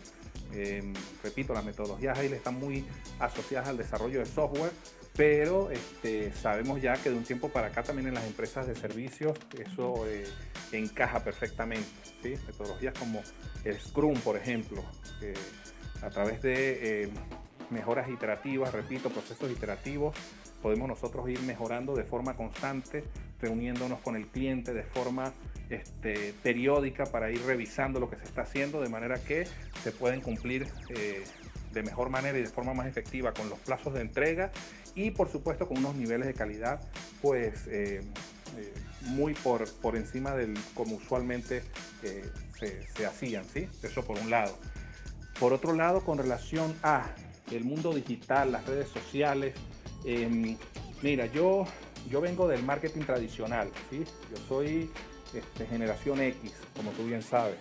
Em, 0.54 0.94
repito, 1.22 1.52
las 1.52 1.66
metodologías 1.66 2.18
ágiles 2.18 2.38
están 2.38 2.54
muy 2.54 2.86
asociadas 3.18 3.68
al 3.68 3.76
desarrollo 3.76 4.20
de 4.20 4.24
software, 4.24 4.72
pero 5.14 5.70
este, 5.70 6.32
sabemos 6.32 6.80
ya 6.80 6.94
que 6.94 7.10
de 7.10 7.16
un 7.16 7.24
tiempo 7.24 7.50
para 7.50 7.66
acá 7.66 7.82
también 7.82 8.08
en 8.08 8.14
las 8.14 8.24
empresas 8.24 8.66
de 8.66 8.74
servicios 8.74 9.38
eso 9.58 10.06
eh, 10.08 10.24
encaja 10.72 11.22
perfectamente. 11.22 11.84
Metodologías 12.22 12.94
como 12.98 13.22
el 13.64 13.78
Scrum, 13.78 14.18
por 14.20 14.38
ejemplo, 14.38 14.82
a 16.00 16.08
través 16.08 16.40
de 16.40 17.02
eh, 17.02 17.10
mejoras 17.70 18.08
iterativas, 18.08 18.72
repito, 18.72 19.10
procesos 19.10 19.50
iterativos, 19.50 20.16
podemos 20.62 20.88
nosotros 20.88 21.28
ir 21.28 21.40
mejorando 21.42 21.94
de 21.94 22.04
forma 22.04 22.36
constante, 22.36 23.04
reuniéndonos 23.40 24.00
con 24.00 24.16
el 24.16 24.26
cliente 24.28 24.72
de 24.72 24.82
forma 24.82 25.32
este, 25.68 26.34
periódica 26.42 27.04
para 27.04 27.30
ir 27.30 27.42
revisando 27.44 28.00
lo 28.00 28.08
que 28.08 28.16
se 28.16 28.24
está 28.24 28.42
haciendo, 28.42 28.80
de 28.80 28.88
manera 28.88 29.22
que 29.22 29.46
se 29.82 29.92
pueden 29.92 30.20
cumplir 30.20 30.66
eh, 30.88 31.24
de 31.72 31.82
mejor 31.82 32.08
manera 32.08 32.38
y 32.38 32.42
de 32.42 32.48
forma 32.48 32.72
más 32.72 32.86
efectiva 32.86 33.32
con 33.32 33.50
los 33.50 33.58
plazos 33.58 33.92
de 33.94 34.00
entrega 34.00 34.52
y 34.94 35.10
por 35.10 35.28
supuesto 35.28 35.66
con 35.66 35.78
unos 35.78 35.96
niveles 35.96 36.26
de 36.26 36.34
calidad 36.34 36.80
pues 37.20 37.66
eh, 37.66 38.00
eh, 38.56 38.74
muy 39.02 39.34
por, 39.34 39.68
por 39.80 39.96
encima 39.96 40.34
del 40.34 40.54
como 40.74 40.96
usualmente 40.96 41.62
se, 42.00 42.84
se, 42.94 43.06
hacían, 43.06 43.44
¿sí? 43.44 43.68
Eso 43.82 44.04
por 44.04 44.18
un 44.18 44.30
lado. 44.30 44.56
Por 45.38 45.52
otro 45.52 45.72
lado, 45.72 46.04
con 46.04 46.16
relación 46.16 46.74
a 46.82 47.06
el 47.50 47.64
mundo 47.64 47.92
digital, 47.92 48.52
las 48.52 48.66
redes 48.66 48.88
sociales, 48.88 49.54
Em, 50.04 50.56
mira, 51.02 51.26
yo, 51.26 51.64
yo 52.10 52.20
vengo 52.20 52.46
del 52.46 52.62
marketing 52.62 53.02
tradicional, 53.02 53.70
¿sí? 53.90 54.04
Yo 54.30 54.36
soy 54.46 54.90
este, 55.32 55.66
generación 55.66 56.20
X, 56.20 56.52
como 56.76 56.90
tú 56.92 57.04
bien 57.06 57.22
sabes. 57.22 57.56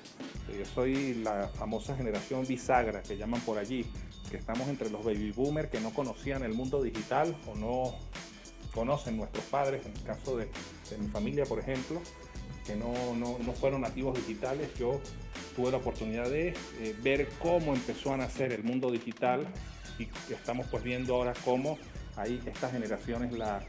Yo 0.56 0.66
soy 0.66 1.16
la 1.16 1.48
famosa 1.48 1.96
generación 1.96 2.46
bisagra 2.46 3.02
que 3.02 3.18
llaman 3.18 3.40
por 3.42 3.58
allí, 3.58 3.86
que 4.30 4.38
estamos 4.38 4.68
entre 4.68 4.90
los 4.90 5.04
baby 5.04 5.32
boomers 5.32 5.70
que 5.70 5.80
no 5.80 5.92
conocían 5.92 6.44
el 6.44 6.54
mundo 6.54 6.82
digital 6.84 7.36
o 7.48 7.56
no 7.56 7.96
conocen 8.74 9.16
nuestros 9.16 9.46
padres, 9.46 9.86
en 9.86 9.94
el 9.94 10.04
caso 10.04 10.36
de, 10.36 10.50
mi 11.00 11.08
familia, 11.08 11.46
por 11.46 11.60
ejemplo, 11.60 12.02
que 12.66 12.76
no, 12.76 12.94
fueron 13.54 13.82
nativos 13.82 14.16
digitales. 14.16 14.70
Yo 14.78 15.00
tuve 15.56 15.72
la 15.72 15.78
oportunidad 15.78 16.30
de 16.30 16.50
eh, 16.50 16.96
ver 17.02 17.30
cómo 17.40 17.74
empezó 17.74 18.14
a 18.14 18.18
nacer 18.18 18.52
el 18.52 18.64
mundo 18.64 18.92
digital 18.92 19.48
y 20.00 20.08
estamos 20.32 20.68
pues 20.68 20.84
viendo 20.84 21.16
ahora 21.16 21.34
cómo 21.44 21.78
ahí 22.16 22.42
esta 22.46 22.70
generación 22.70 23.24
es 23.24 23.34
la 23.34 23.62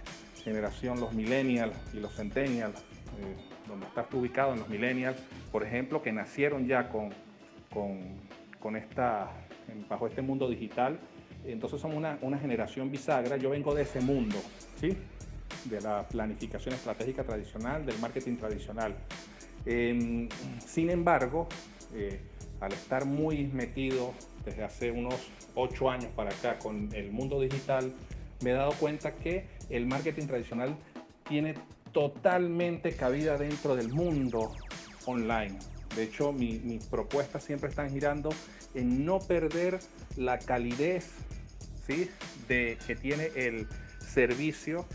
generación, 0.43 1.01
los 1.01 1.13
millennials 1.13 1.75
y 1.93 1.99
los 1.99 2.15
centennials, 2.15 2.79
eh, 2.79 3.37
donde 3.67 3.87
estás 3.87 4.07
ubicado 4.13 4.53
en 4.53 4.61
los 4.61 4.69
millennials, 4.69 5.17
por 5.51 5.65
ejemplo, 5.65 6.03
que 6.03 6.13
nacieron 6.13 6.67
ya 6.67 6.91
con, 6.91 7.11
con, 8.61 8.77
esta, 8.77 9.31
bajo 9.89 10.07
este 10.07 10.23
mundo 10.23 10.49
digital. 10.49 10.99
Entonces 11.47 11.81
somos 11.81 11.97
una, 11.97 12.19
una, 12.23 12.39
generación 12.39 12.91
bisagra. 12.91 13.37
Yo 13.37 13.51
vengo 13.51 13.75
de 13.75 13.83
ese 13.83 14.01
mundo, 14.01 14.37
¿sí? 14.81 14.97
De 15.65 15.81
la 15.81 16.07
planificación 16.09 16.75
estratégica 16.75 17.25
tradicional, 17.25 17.85
del 17.85 17.99
marketing 17.99 18.37
tradicional. 18.37 18.95
Em, 19.67 20.29
sin 20.59 20.91
embargo, 20.91 21.49
eh, 21.95 22.21
al 22.61 22.73
estar 22.73 23.05
muy 23.05 23.47
metido 23.47 24.13
desde 24.45 24.65
hace 24.65 24.91
unos 24.91 25.15
ocho 25.55 25.91
años 25.91 26.11
para 26.15 26.31
acá 26.31 26.59
con 26.59 26.89
el 26.95 27.11
mundo 27.11 27.41
digital, 27.41 27.93
me 28.43 28.51
he 28.51 28.55
dado 28.55 28.73
cuenta 28.73 29.13
que 29.15 29.47
el 29.71 29.87
marketing 29.87 30.27
tradicional 30.27 30.77
tiene 31.29 31.55
totalmente 31.93 32.95
cabida 32.95 33.39
dentro 33.39 33.77
del 33.77 33.89
mundo 33.89 34.53
online. 35.07 35.59
De 35.97 36.03
hecho, 36.03 36.33
mis 36.33 36.85
propuestas 36.87 37.45
siempre 37.45 37.69
están 37.69 37.91
girando 37.91 38.31
en 38.75 39.05
no 39.05 39.21
perder 39.21 39.79
la 40.17 40.39
calidez 40.39 41.09
¿sí? 41.87 42.11
de, 42.49 42.77
que 42.87 42.97
tiene 42.97 43.31
el 43.37 43.69
servicio 44.01 44.87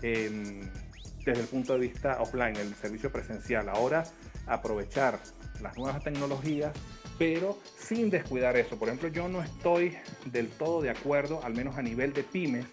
desde 0.00 1.40
el 1.40 1.46
punto 1.48 1.74
de 1.74 1.80
vista 1.80 2.20
offline, 2.20 2.56
el 2.56 2.74
servicio 2.74 3.10
presencial. 3.10 3.68
Ahora, 3.68 4.04
aprovechar 4.46 5.18
las 5.60 5.76
nuevas 5.76 6.02
tecnologías, 6.02 6.72
pero 7.18 7.58
sin 7.76 8.10
descuidar 8.10 8.56
eso. 8.56 8.78
Por 8.78 8.88
ejemplo, 8.88 9.08
yo 9.08 9.28
no 9.28 9.42
estoy 9.42 9.96
del 10.26 10.48
todo 10.48 10.80
de 10.80 10.90
acuerdo, 10.90 11.40
al 11.42 11.54
menos 11.54 11.76
a 11.76 11.82
nivel 11.82 12.12
de 12.12 12.22
pymes, 12.22 12.66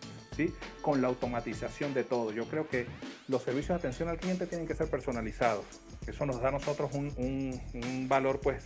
con 0.81 1.01
la 1.01 1.07
automatización 1.07 1.93
de 1.93 2.03
todo. 2.03 2.31
Yo 2.31 2.45
creo 2.45 2.67
que 2.67 2.85
los 3.27 3.43
servicios 3.43 3.69
de 3.69 3.75
atención 3.75 4.09
al 4.09 4.17
cliente 4.17 4.45
tienen 4.45 4.67
que 4.67 4.75
ser 4.75 4.89
personalizados. 4.89 5.65
Eso 6.07 6.25
nos 6.25 6.41
da 6.41 6.49
a 6.49 6.51
nosotros 6.51 6.91
un, 6.93 8.05
valor 8.07 8.39
pues 8.41 8.63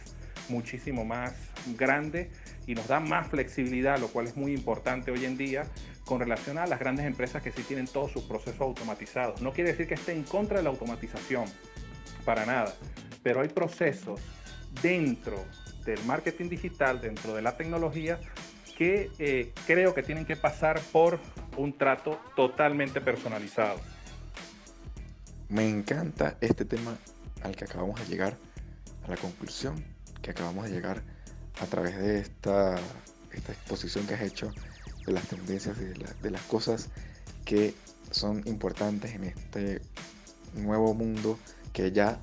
muchísimo 0.50 1.06
más 1.06 1.34
grande 1.78 2.32
y 2.66 2.74
nos 2.74 2.88
da 2.88 3.00
más 3.00 3.28
flexibilidad, 3.28 4.00
lo 4.00 4.08
cual 4.08 4.28
es 4.28 4.36
muy 4.36 4.54
importante 4.54 5.12
hoy 5.12 5.26
en 5.26 5.38
día 5.38 5.66
con 6.06 6.20
relación 6.20 6.58
a 6.58 6.66
las 6.66 6.80
grandes 6.80 7.06
empresas 7.06 7.44
que 7.44 7.52
sí 7.52 7.62
tienen 7.62 7.86
todos 7.86 8.12
sus 8.12 8.24
procesos 8.24 8.62
automatizados. 8.62 9.42
No 9.42 9.54
quiere 9.54 9.72
decir 9.72 9.88
que 9.88 9.94
esté 9.94 10.14
en 10.14 10.24
contra 10.24 10.58
de 10.58 10.64
la 10.64 10.72
automatización, 10.72 11.46
para 12.26 12.46
nada, 12.46 12.74
pero 13.22 13.42
hay 13.42 13.48
procesos 13.48 14.20
dentro 14.82 15.38
del 15.90 16.04
marketing 16.06 16.50
digital, 16.50 17.02
dentro 17.02 17.36
de 17.36 17.42
la 17.42 17.58
tecnología, 17.58 18.20
que 18.78 19.12
eh, 19.20 19.52
creo 19.68 19.94
que 19.94 20.04
tienen 20.04 20.26
que 20.26 20.36
pasar 20.36 20.80
por 20.92 21.20
un 21.58 21.78
trato 21.78 22.20
totalmente 22.36 23.02
personalizado. 23.02 23.80
Me 25.50 25.68
encanta 25.68 26.38
este 26.42 26.64
tema 26.64 26.98
al 27.42 27.56
que 27.56 27.66
acabamos 27.66 28.00
de 28.00 28.06
llegar, 28.06 28.38
a 29.06 29.10
la 29.10 29.18
conclusión 29.18 29.84
que 30.22 30.32
acabamos 30.32 30.66
de 30.66 30.72
llegar 30.72 31.02
a 31.60 31.66
través 31.66 31.98
de 31.98 32.20
esta, 32.20 32.76
esta 33.32 33.52
exposición 33.52 34.06
que 34.06 34.14
has 34.14 34.22
hecho 34.22 34.52
de 35.06 35.12
las 35.12 35.28
tendencias, 35.28 35.78
de, 35.78 35.94
de 35.94 36.32
las 36.32 36.42
cosas 36.44 36.90
que 37.46 37.74
son 38.12 38.44
importantes 38.48 39.16
en 39.16 39.24
este 39.24 39.82
nuevo 40.54 40.94
mundo 40.94 41.40
que 41.74 41.92
ya, 41.92 42.20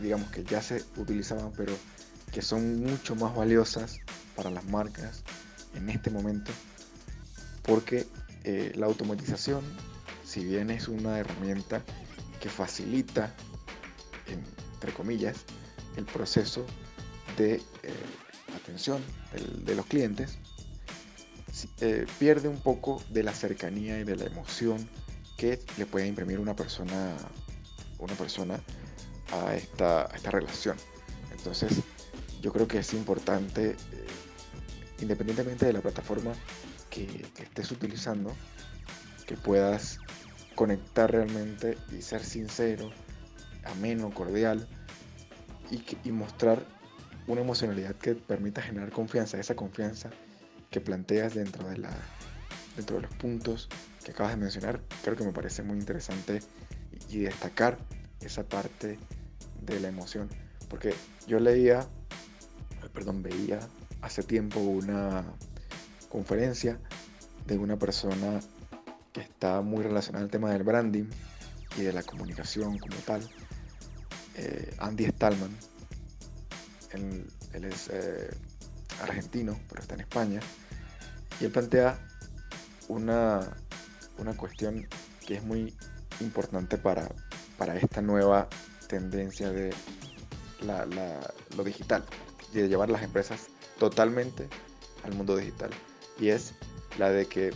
digamos 0.00 0.30
que 0.30 0.44
ya 0.44 0.62
se 0.62 0.82
utilizaban, 0.96 1.52
pero 1.56 1.74
que 2.32 2.42
son 2.42 2.80
mucho 2.82 3.14
más 3.16 3.34
valiosas 3.34 4.00
para 4.36 4.50
las 4.50 4.64
marcas 4.64 5.22
en 5.74 5.88
este 5.88 6.10
momento, 6.10 6.52
porque 7.62 8.06
eh, 8.44 8.72
la 8.76 8.86
automatización, 8.86 9.62
si 10.24 10.44
bien 10.44 10.70
es 10.70 10.88
una 10.88 11.18
herramienta 11.18 11.82
que 12.40 12.48
facilita, 12.48 13.34
entre 14.26 14.92
comillas, 14.92 15.44
el 15.96 16.04
proceso 16.04 16.64
de 17.36 17.56
eh, 17.56 17.62
atención 18.54 19.02
de 19.64 19.74
los 19.74 19.86
clientes, 19.86 20.38
eh, 21.80 22.06
pierde 22.18 22.48
un 22.48 22.60
poco 22.60 23.02
de 23.10 23.22
la 23.22 23.34
cercanía 23.34 23.98
y 23.98 24.04
de 24.04 24.16
la 24.16 24.24
emoción 24.24 24.88
que 25.36 25.60
le 25.76 25.86
puede 25.86 26.06
imprimir 26.06 26.38
una 26.38 26.54
persona, 26.54 27.16
una 27.98 28.14
persona 28.14 28.60
a 29.32 29.54
esta, 29.54 30.02
a 30.02 30.16
esta 30.16 30.30
relación. 30.30 30.76
Entonces, 31.32 31.82
yo 32.40 32.52
creo 32.52 32.66
que 32.66 32.78
es 32.78 32.94
importante 32.94 33.76
independientemente 35.00 35.66
de 35.66 35.72
la 35.72 35.80
plataforma 35.80 36.32
que, 36.90 37.24
estés 37.38 37.70
utilizando, 37.70 38.34
que 39.26 39.36
puedas 39.36 39.98
conectar 40.54 41.10
realmente 41.10 41.78
y 41.96 42.02
ser 42.02 42.22
sincero, 42.24 42.90
ameno, 43.64 44.10
cordial 44.10 44.66
y, 45.70 46.10
mostrar 46.10 46.64
una 47.26 47.40
emocionalidad 47.40 47.94
que 47.94 48.14
permita 48.14 48.60
generar 48.60 48.90
confianza, 48.90 49.38
esa 49.38 49.54
confianza 49.54 50.10
que 50.70 50.80
planteas 50.80 51.34
dentro 51.34 51.68
de 51.68 51.78
la, 51.78 51.90
dentro 52.76 52.96
de 52.96 53.02
los 53.02 53.14
puntos 53.14 53.68
que 54.04 54.10
acabas 54.10 54.32
de 54.32 54.38
mencionar, 54.38 54.80
creo 55.02 55.16
que 55.16 55.24
me 55.24 55.32
parece 55.32 55.62
muy 55.62 55.78
interesante 55.78 56.40
y 57.08 57.20
destacar 57.20 57.78
esa 58.20 58.44
parte 58.44 58.98
de 59.62 59.80
la 59.80 59.88
emoción. 59.88 60.28
Porque 60.68 60.94
yo 61.26 61.38
leía, 61.40 61.88
perdón, 62.92 63.22
veía 63.22 63.60
hace 64.02 64.22
tiempo 64.22 64.60
una 64.60 65.24
conferencia 66.08 66.78
de 67.46 67.58
una 67.58 67.78
persona 67.78 68.40
que 69.12 69.20
está 69.20 69.60
muy 69.60 69.82
relacionada 69.82 70.24
al 70.24 70.30
tema 70.30 70.50
del 70.50 70.62
branding 70.62 71.06
y 71.76 71.82
de 71.82 71.92
la 71.92 72.02
comunicación 72.02 72.78
como 72.78 72.96
tal, 73.06 73.22
eh, 74.36 74.74
Andy 74.78 75.06
Stallman. 75.06 75.56
Él, 76.92 77.24
es 77.64 77.88
eh, 77.92 78.30
argentino, 79.02 79.58
pero 79.68 79.82
está 79.82 79.94
en 79.94 80.00
España, 80.00 80.40
y 81.40 81.44
él 81.44 81.52
plantea 81.52 81.98
una, 82.88 83.40
una 84.18 84.36
cuestión 84.36 84.86
que 85.26 85.36
es 85.36 85.44
muy 85.44 85.74
importante 86.20 86.78
para, 86.78 87.08
para 87.56 87.76
esta 87.76 88.02
nueva 88.02 88.48
tendencia 88.88 89.50
de 89.50 89.72
lo 91.56 91.64
digital 91.64 92.04
de 92.52 92.68
llevar 92.68 92.90
las 92.90 93.02
empresas 93.02 93.48
totalmente 93.78 94.48
al 95.04 95.14
mundo 95.14 95.36
digital. 95.36 95.70
Y 96.18 96.28
es 96.28 96.52
la 96.98 97.10
de 97.10 97.26
que 97.26 97.52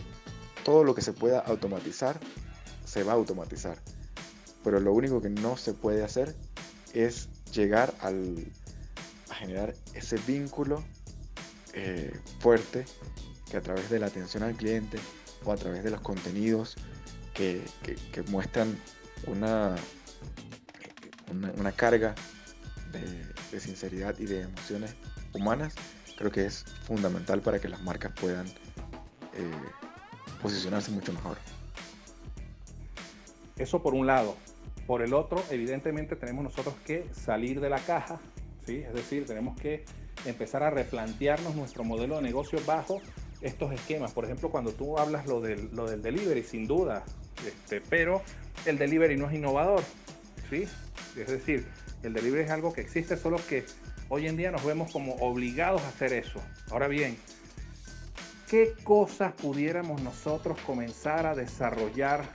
todo 0.63 0.83
lo 0.83 0.95
que 0.95 1.01
se 1.01 1.13
pueda 1.13 1.39
automatizar, 1.39 2.19
se 2.85 3.03
va 3.03 3.13
a 3.13 3.15
automatizar. 3.15 3.77
Pero 4.63 4.79
lo 4.79 4.93
único 4.93 5.21
que 5.21 5.29
no 5.29 5.57
se 5.57 5.73
puede 5.73 6.03
hacer 6.03 6.35
es 6.93 7.29
llegar 7.51 7.93
al, 8.01 8.47
a 9.29 9.35
generar 9.35 9.75
ese 9.93 10.17
vínculo 10.27 10.83
eh, 11.73 12.17
fuerte 12.39 12.85
que 13.49 13.57
a 13.57 13.61
través 13.61 13.89
de 13.89 13.99
la 13.99 14.07
atención 14.07 14.43
al 14.43 14.55
cliente 14.55 14.97
o 15.43 15.51
a 15.51 15.55
través 15.55 15.83
de 15.83 15.91
los 15.91 16.01
contenidos 16.01 16.75
que, 17.33 17.61
muestran 18.29 18.79
una, 19.27 19.75
una, 21.57 21.71
carga 21.73 22.15
de, 22.91 23.34
sinceridad 23.59 24.17
y 24.19 24.25
de 24.25 24.41
emociones 24.41 24.95
humanas, 25.33 25.75
creo 26.17 26.31
que 26.31 26.45
es 26.45 26.65
fundamental 26.83 27.41
para 27.41 27.59
que 27.59 27.67
las 27.67 27.81
marcas 27.81 28.13
puedan 28.19 28.47
eh, 28.47 29.51
posicionarse 30.41 30.91
mucho 30.91 31.13
mejor. 31.13 31.37
Eso 33.57 33.81
por 33.81 33.93
un 33.93 34.07
lado. 34.07 34.35
Por 34.87 35.01
el 35.01 35.13
otro, 35.13 35.43
evidentemente 35.49 36.15
tenemos 36.15 36.43
nosotros 36.43 36.75
que 36.85 37.09
salir 37.11 37.59
de 37.59 37.69
la 37.69 37.79
caja, 37.79 38.19
¿sí? 38.65 38.77
es 38.77 38.93
decir, 38.93 39.25
tenemos 39.25 39.59
que 39.59 39.83
empezar 40.25 40.61
a 40.61 40.69
replantearnos 40.69 41.55
nuestro 41.55 41.83
modelo 41.83 42.17
de 42.17 42.21
negocio 42.21 42.59
bajo 42.67 43.01
estos 43.41 43.71
esquemas. 43.71 44.11
Por 44.13 44.25
ejemplo, 44.25 44.49
cuando 44.49 44.71
tú 44.71 44.97
hablas 44.97 45.25
lo 45.25 45.41
del, 45.41 45.69
lo 45.73 45.89
del 45.89 46.01
delivery, 46.01 46.43
sin 46.43 46.67
duda, 46.67 47.03
este, 47.45 47.81
pero 47.81 48.21
el 48.65 48.77
delivery 48.77 49.17
no 49.17 49.27
es 49.27 49.35
innovador, 49.35 49.81
¿sí? 50.49 50.67
Es 51.17 51.27
decir, 51.27 51.65
el 52.03 52.13
delivery 52.13 52.43
es 52.43 52.51
algo 52.51 52.73
que 52.73 52.81
existe, 52.81 53.17
solo 53.17 53.37
que 53.47 53.65
hoy 54.09 54.27
en 54.27 54.37
día 54.37 54.51
nos 54.51 54.63
vemos 54.63 54.91
como 54.91 55.15
obligados 55.15 55.81
a 55.81 55.87
hacer 55.89 56.13
eso. 56.13 56.41
Ahora 56.69 56.87
bien, 56.87 57.17
¿qué 58.49 58.73
cosas 58.83 59.33
pudiéramos 59.33 60.01
nosotros 60.01 60.59
comenzar 60.65 61.25
a 61.25 61.35
desarrollar 61.35 62.25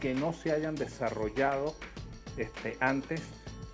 que 0.00 0.14
no 0.14 0.32
se 0.32 0.52
hayan 0.52 0.74
desarrollado 0.74 1.74
este, 2.36 2.76
antes 2.80 3.22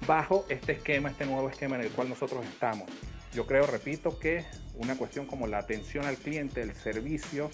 bajo 0.07 0.46
este 0.48 0.72
esquema, 0.72 1.11
este 1.11 1.26
nuevo 1.26 1.48
esquema 1.48 1.76
en 1.76 1.83
el 1.83 1.90
cual 1.90 2.09
nosotros 2.09 2.44
estamos? 2.44 2.88
Yo 3.33 3.46
creo, 3.46 3.66
repito, 3.66 4.18
que 4.18 4.44
una 4.74 4.96
cuestión 4.96 5.26
como 5.26 5.46
la 5.46 5.59
atención 5.59 6.05
al 6.07 6.16
cliente, 6.16 6.62
el 6.62 6.74
servicio 6.74 7.50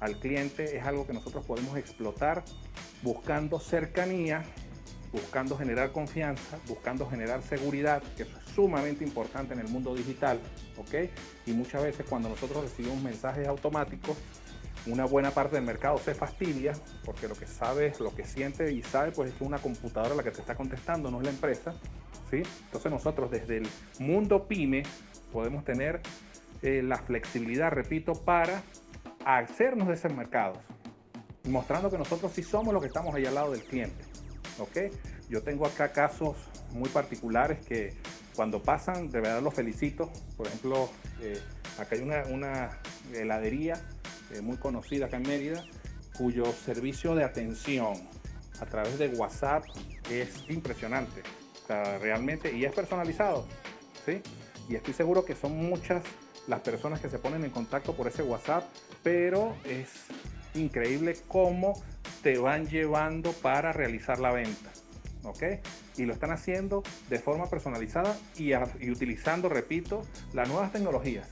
al 0.00 0.18
cliente 0.18 0.76
es 0.76 0.84
algo 0.84 1.06
que 1.06 1.12
nosotros 1.12 1.44
podemos 1.46 1.78
explotar 1.78 2.44
buscando 3.02 3.60
cercanía, 3.60 4.42
buscando 5.14 5.56
generar 5.56 5.92
confianza, 5.92 6.58
buscando 6.66 7.08
generar 7.08 7.40
seguridad, 7.40 8.02
que 8.16 8.24
eso 8.24 8.36
es 8.36 8.52
sumamente 8.52 9.04
importante 9.04 9.54
en 9.54 9.60
el 9.60 9.68
mundo 9.68 9.94
digital, 9.94 10.40
¿ok? 10.76 11.08
Y 11.46 11.52
muchas 11.52 11.84
veces 11.84 12.04
cuando 12.08 12.28
nosotros 12.28 12.64
recibimos 12.64 13.00
mensajes 13.00 13.46
automáticos, 13.46 14.16
una 14.86 15.04
buena 15.04 15.30
parte 15.30 15.54
del 15.54 15.64
mercado 15.64 15.98
se 15.98 16.14
fastidia 16.14 16.72
porque 17.04 17.28
lo 17.28 17.36
que 17.36 17.46
sabe, 17.46 17.92
lo 18.00 18.12
que 18.12 18.24
siente 18.24 18.72
y 18.72 18.82
sabe, 18.82 19.12
pues 19.12 19.30
es 19.30 19.36
que 19.36 19.44
una 19.44 19.58
computadora 19.58 20.16
la 20.16 20.24
que 20.24 20.32
te 20.32 20.40
está 20.40 20.56
contestando, 20.56 21.12
no 21.12 21.18
es 21.18 21.24
la 21.26 21.30
empresa, 21.30 21.74
¿sí? 22.28 22.42
Entonces 22.64 22.90
nosotros 22.90 23.30
desde 23.30 23.58
el 23.58 23.68
mundo 24.00 24.48
pyme 24.48 24.82
podemos 25.32 25.64
tener 25.64 26.00
eh, 26.60 26.82
la 26.82 26.98
flexibilidad, 26.98 27.70
repito, 27.70 28.14
para 28.14 28.62
hacernos 29.24 29.86
de 29.86 29.94
esos 29.94 30.12
mercados, 30.12 30.58
mostrando 31.44 31.88
que 31.88 31.98
nosotros 31.98 32.32
sí 32.32 32.42
somos 32.42 32.74
los 32.74 32.82
que 32.82 32.88
estamos 32.88 33.14
ahí 33.14 33.26
al 33.26 33.36
lado 33.36 33.52
del 33.52 33.62
cliente. 33.62 34.13
¿Ok? 34.58 34.92
Yo 35.28 35.42
tengo 35.42 35.66
acá 35.66 35.92
casos 35.92 36.36
muy 36.72 36.88
particulares 36.88 37.64
que 37.64 37.94
cuando 38.34 38.62
pasan, 38.62 39.10
de 39.10 39.20
verdad 39.20 39.42
los 39.42 39.54
felicito. 39.54 40.10
Por 40.36 40.46
ejemplo, 40.46 40.88
eh, 41.20 41.40
acá 41.78 41.96
hay 41.96 42.02
una, 42.02 42.70
heladería 43.12 43.74
eh, 44.32 44.40
muy 44.40 44.56
conocida 44.56 45.06
acá 45.06 45.16
en 45.16 45.22
Mérida, 45.22 45.64
cuyo 46.16 46.44
servicio 46.52 47.14
de 47.14 47.24
atención 47.24 47.94
a 48.60 48.66
través 48.66 48.98
de 48.98 49.08
WhatsApp 49.08 49.64
es 50.10 50.44
impresionante. 50.48 51.22
realmente, 51.68 52.54
y 52.54 52.66
es 52.66 52.72
personalizado, 52.72 53.46
¿sí? 54.04 54.20
Y 54.68 54.76
estoy 54.76 54.92
seguro 54.92 55.24
que 55.24 55.34
son 55.34 55.56
muchas 55.56 56.04
las 56.46 56.60
personas 56.60 57.00
que 57.00 57.08
se 57.08 57.18
ponen 57.18 57.44
en 57.44 57.50
contacto 57.50 57.94
por 57.94 58.06
ese 58.06 58.22
WhatsApp, 58.22 58.64
pero 59.02 59.56
es 59.64 59.88
increíble 60.54 61.16
cómo 61.28 61.74
te 62.22 62.38
van 62.38 62.68
llevando 62.68 63.32
para 63.32 63.72
realizar 63.72 64.18
la 64.18 64.32
venta. 64.32 64.70
¿Ok? 65.24 65.42
Y 65.96 66.04
lo 66.04 66.12
están 66.12 66.32
haciendo 66.32 66.82
de 67.08 67.18
forma 67.18 67.48
personalizada 67.48 68.16
y, 68.36 68.54
utilizando, 68.90 69.48
repito, 69.48 70.02
las 70.32 70.48
nuevas 70.48 70.72
tecnologías. 70.72 71.28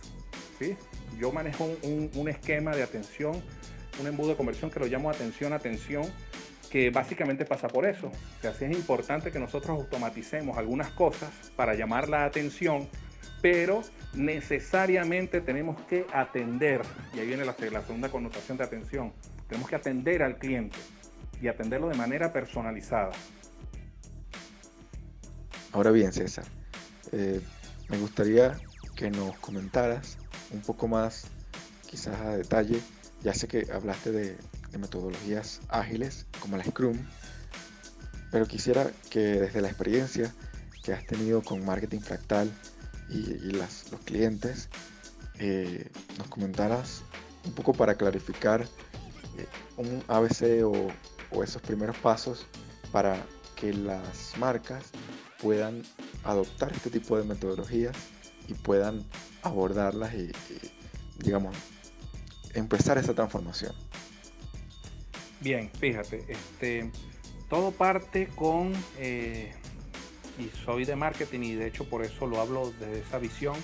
¿sí? 0.58 0.76
Yo 1.18 1.30
manejo 1.32 1.68
un, 1.82 2.28
esquema 2.28 2.74
de 2.74 2.82
atención, 2.82 3.42
un 4.00 4.06
embudo 4.06 4.30
de 4.30 4.36
conversión 4.36 4.70
que 4.70 4.80
lo 4.80 4.86
llamo 4.86 5.10
atención, 5.10 5.52
atención, 5.52 6.04
que 6.70 6.88
básicamente 6.88 7.44
pasa 7.44 7.68
por 7.68 7.84
eso. 7.84 8.10
Así 8.48 8.64
es 8.64 8.72
importante 8.72 9.30
que 9.30 9.38
nosotros 9.38 9.78
automaticemos 9.78 10.56
algunas 10.56 10.88
cosas 10.90 11.30
para 11.54 11.74
llamar 11.74 12.08
la 12.08 12.24
atención 12.24 12.88
pero 13.40 13.82
necesariamente 14.14 15.40
tenemos 15.40 15.80
que 15.82 16.06
atender, 16.12 16.82
y 17.14 17.20
ahí 17.20 17.26
viene 17.26 17.44
la, 17.44 17.54
segunda 17.54 18.08
connotación 18.08 18.58
de 18.58 18.64
atención, 18.64 19.12
tenemos 19.48 19.68
que 19.68 19.76
atender 19.76 20.22
al 20.22 20.38
cliente 20.38 20.78
y 21.40 21.48
atenderlo 21.48 21.88
de 21.88 21.96
manera 21.96 22.32
personalizada. 22.32 23.12
Ahora 25.72 25.90
bien, 25.90 26.12
César, 26.12 26.44
eh, 27.12 27.40
me 27.88 27.98
gustaría 27.98 28.58
que 28.94 29.10
nos 29.10 29.36
comentaras 29.38 30.18
un 30.52 30.60
poco 30.60 30.86
más, 30.86 31.26
quizás 31.88 32.20
a 32.20 32.36
detalle, 32.36 32.78
ya 33.22 33.34
sé 33.34 33.48
que 33.48 33.66
hablaste 33.72 34.12
de, 34.12 34.36
de 34.70 34.78
metodologías 34.78 35.60
ágiles 35.68 36.26
como 36.40 36.56
la 36.56 36.64
Scrum, 36.64 36.98
pero 38.30 38.46
quisiera 38.46 38.90
que 39.10 39.20
desde 39.20 39.60
la 39.60 39.68
experiencia 39.68 40.32
que 40.82 40.92
has 40.92 41.06
tenido 41.06 41.42
con 41.42 41.64
marketing 41.64 42.00
fractal, 42.00 42.50
y, 43.12 43.52
las, 43.52 43.90
los 43.90 44.00
clientes, 44.00 44.68
eh, 45.38 45.90
nos 46.18 46.28
comentaras 46.28 47.02
un 47.44 47.52
poco 47.52 47.72
para 47.72 47.94
clarificar 47.96 48.62
eh, 48.62 49.46
un 49.76 50.02
ABC 50.08 50.64
o, 50.64 50.92
esos 51.42 51.62
primeros 51.62 51.96
pasos 51.96 52.46
para 52.90 53.16
que 53.56 53.72
las 53.72 54.36
marcas 54.36 54.90
puedan 55.40 55.82
adoptar 56.24 56.72
este 56.72 56.90
tipo 56.90 57.16
de 57.16 57.24
metodologías 57.24 57.96
y 58.48 58.54
puedan 58.54 59.02
abordarlas 59.42 60.12
y, 60.14 60.30
digamos, 61.18 61.56
empezar 62.54 62.98
esa 62.98 63.14
transformación. 63.14 63.74
Bien, 65.40 65.70
fíjate, 65.70 66.24
este, 66.28 66.92
todo 67.48 67.70
parte 67.72 68.28
con 68.36 68.72
eh, 68.98 69.52
y 70.38 70.48
soy 70.64 70.84
de 70.84 70.96
marketing 70.96 71.40
y 71.40 71.54
de 71.54 71.66
hecho 71.66 71.88
por 71.88 72.04
eso 72.04 72.26
lo 72.26 72.40
hablo 72.40 72.72
desde 72.78 73.00
esa 73.00 73.18
visión, 73.18 73.56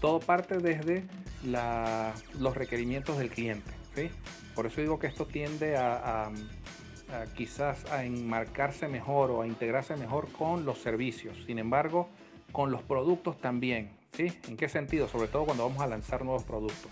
todo 0.00 0.20
parte 0.20 0.58
desde 0.58 1.04
los 1.42 2.56
requerimientos 2.56 3.18
del 3.18 3.30
cliente. 3.30 3.70
Por 4.54 4.66
eso 4.66 4.80
digo 4.80 4.98
que 4.98 5.06
esto 5.06 5.26
tiende 5.26 5.76
a, 5.76 6.30
quizás 7.34 7.84
a 7.92 8.04
enmarcarse 8.04 8.88
mejor 8.88 9.30
o 9.30 9.42
a 9.42 9.46
integrarse 9.46 9.96
mejor 9.96 10.30
con 10.32 10.64
los 10.64 10.78
servicios. 10.78 11.36
Sin 11.46 11.58
embargo, 11.58 12.08
con 12.52 12.70
los 12.70 12.82
productos 12.82 13.40
también. 13.40 13.90
¿sí? 14.12 14.32
¿En 14.48 14.56
qué 14.56 14.68
sentido? 14.68 15.08
Sobre 15.08 15.28
todo 15.28 15.44
cuando 15.44 15.64
vamos 15.68 15.82
a 15.82 15.86
lanzar 15.86 16.24
nuevos 16.24 16.44
productos. 16.44 16.90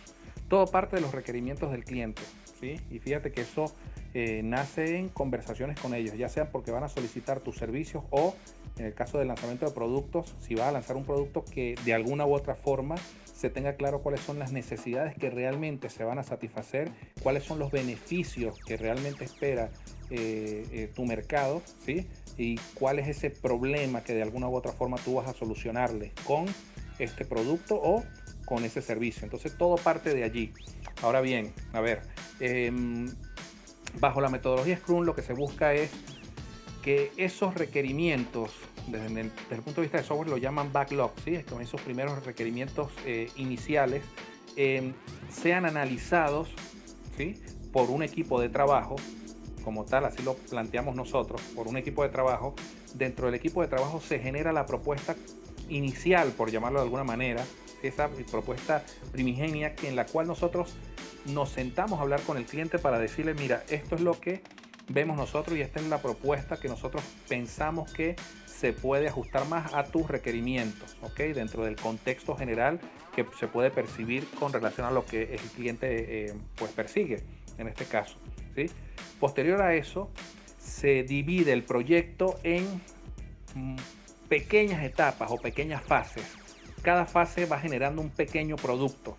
Todo 0.48 0.66
parte 0.66 0.96
de 0.96 1.02
los 1.02 1.12
requerimientos 1.12 1.70
del 1.72 1.84
cliente. 1.84 2.22
¿sí? 2.60 2.80
Y 2.90 2.98
fíjate 2.98 3.32
que 3.32 3.42
eso 3.42 3.74
eh, 4.14 4.42
nace 4.44 4.96
en 4.96 5.08
conversaciones 5.08 5.78
con 5.80 5.94
ellos, 5.94 6.16
ya 6.16 6.28
sea 6.28 6.50
porque 6.50 6.70
van 6.70 6.84
a 6.84 6.88
solicitar 6.88 7.40
tus 7.40 7.56
servicios 7.56 8.04
o 8.10 8.34
en 8.78 8.86
el 8.86 8.94
caso 8.94 9.18
del 9.18 9.28
lanzamiento 9.28 9.66
de 9.66 9.72
productos, 9.72 10.34
si 10.40 10.54
vas 10.54 10.68
a 10.68 10.72
lanzar 10.72 10.96
un 10.96 11.04
producto 11.04 11.44
que 11.44 11.74
de 11.84 11.94
alguna 11.94 12.26
u 12.26 12.34
otra 12.34 12.54
forma 12.54 12.96
se 13.42 13.50
tenga 13.50 13.74
claro 13.74 14.02
cuáles 14.02 14.20
son 14.20 14.38
las 14.38 14.52
necesidades 14.52 15.16
que 15.16 15.28
realmente 15.28 15.90
se 15.90 16.04
van 16.04 16.18
a 16.18 16.22
satisfacer, 16.22 16.90
cuáles 17.22 17.42
son 17.42 17.58
los 17.58 17.72
beneficios 17.72 18.58
que 18.64 18.76
realmente 18.76 19.24
espera 19.24 19.70
eh, 20.10 20.64
eh, 20.72 20.90
tu 20.94 21.04
mercado, 21.04 21.60
¿sí? 21.84 22.06
Y 22.38 22.56
cuál 22.74 22.98
es 22.98 23.08
ese 23.08 23.30
problema 23.30 24.02
que 24.04 24.14
de 24.14 24.22
alguna 24.22 24.48
u 24.48 24.54
otra 24.54 24.72
forma 24.72 24.96
tú 24.98 25.14
vas 25.14 25.28
a 25.28 25.32
solucionarle 25.32 26.12
con 26.24 26.46
este 26.98 27.24
producto 27.24 27.80
o 27.82 28.04
con 28.44 28.64
ese 28.64 28.80
servicio. 28.80 29.24
Entonces 29.24 29.56
todo 29.58 29.76
parte 29.76 30.14
de 30.14 30.22
allí. 30.24 30.52
Ahora 31.02 31.20
bien, 31.20 31.52
a 31.72 31.80
ver, 31.80 32.02
em, 32.38 33.08
bajo 34.00 34.20
la 34.20 34.28
metodología 34.28 34.76
Scrum 34.76 35.04
lo 35.04 35.14
que 35.14 35.22
se 35.22 35.32
busca 35.32 35.74
es 35.74 35.90
que 36.82 37.12
esos 37.16 37.54
requerimientos, 37.54 38.50
desde 38.88 39.20
el, 39.20 39.62
punto 39.62 39.80
de 39.80 39.82
vista 39.82 39.98
de 39.98 40.04
software 40.04 40.28
lo 40.28 40.36
llaman 40.36 40.72
backlog, 40.72 41.12
¿sí? 41.24 41.34
es 41.34 41.46
esos 41.60 41.80
primeros 41.80 42.24
requerimientos 42.24 42.90
eh, 43.06 43.30
iniciales, 43.36 44.02
em, 44.56 44.92
sean 45.30 45.64
analizados 45.64 46.48
¿sí? 47.16 47.40
por 47.72 47.88
un 47.90 48.02
equipo 48.02 48.40
de 48.40 48.48
trabajo, 48.48 48.96
como 49.64 49.84
tal, 49.84 50.04
así 50.04 50.22
lo 50.24 50.34
planteamos 50.34 50.96
nosotros, 50.96 51.40
por 51.54 51.68
un 51.68 51.76
equipo 51.76 52.02
de 52.02 52.08
trabajo. 52.08 52.54
Dentro 52.94 53.26
del 53.26 53.36
equipo 53.36 53.62
de 53.62 53.68
trabajo 53.68 54.00
se 54.00 54.18
genera 54.18 54.52
la 54.52 54.66
propuesta 54.66 55.14
inicial, 55.68 56.32
por 56.32 56.50
llamarlo 56.50 56.80
de 56.80 56.84
alguna 56.84 57.04
manera, 57.04 57.44
esa 57.82 58.08
propuesta 58.30 58.84
primigenia 59.12 59.74
en 59.82 59.96
la 59.96 60.06
cual 60.06 60.26
nosotros 60.26 60.74
nos 61.26 61.50
sentamos 61.50 61.98
a 61.98 62.02
hablar 62.02 62.20
con 62.22 62.36
el 62.36 62.44
cliente 62.44 62.78
para 62.78 62.98
decirle, 62.98 63.34
mira, 63.34 63.62
esto 63.68 63.94
es 63.94 64.00
lo 64.00 64.18
que 64.18 64.42
vemos 64.88 65.16
nosotros 65.16 65.56
y 65.56 65.60
esta 65.60 65.80
es 65.80 65.86
la 65.86 65.98
propuesta 66.02 66.58
que 66.58 66.68
nosotros 66.68 67.02
pensamos 67.28 67.92
que 67.92 68.16
se 68.46 68.72
puede 68.72 69.08
ajustar 69.08 69.46
más 69.48 69.74
a 69.74 69.84
tus 69.84 70.06
requerimientos, 70.08 70.96
¿ok? 71.02 71.18
Dentro 71.34 71.64
del 71.64 71.76
contexto 71.76 72.36
general 72.36 72.80
que 73.14 73.26
se 73.38 73.48
puede 73.48 73.70
percibir 73.70 74.28
con 74.38 74.52
relación 74.52 74.86
a 74.86 74.90
lo 74.90 75.04
que 75.04 75.34
el 75.34 75.40
cliente 75.40 76.26
eh, 76.26 76.34
pues 76.56 76.70
persigue, 76.72 77.22
en 77.58 77.68
este 77.68 77.86
caso, 77.86 78.16
¿sí? 78.54 78.66
Posterior 79.18 79.62
a 79.62 79.74
eso, 79.74 80.10
se 80.58 81.02
divide 81.02 81.52
el 81.52 81.64
proyecto 81.64 82.38
en 82.44 82.64
mm, 83.54 83.76
pequeñas 84.28 84.84
etapas 84.84 85.30
o 85.30 85.38
pequeñas 85.38 85.82
fases. 85.82 86.24
Cada 86.82 87.06
fase 87.06 87.46
va 87.46 87.58
generando 87.58 88.00
un 88.00 88.10
pequeño 88.10 88.56
producto, 88.56 89.16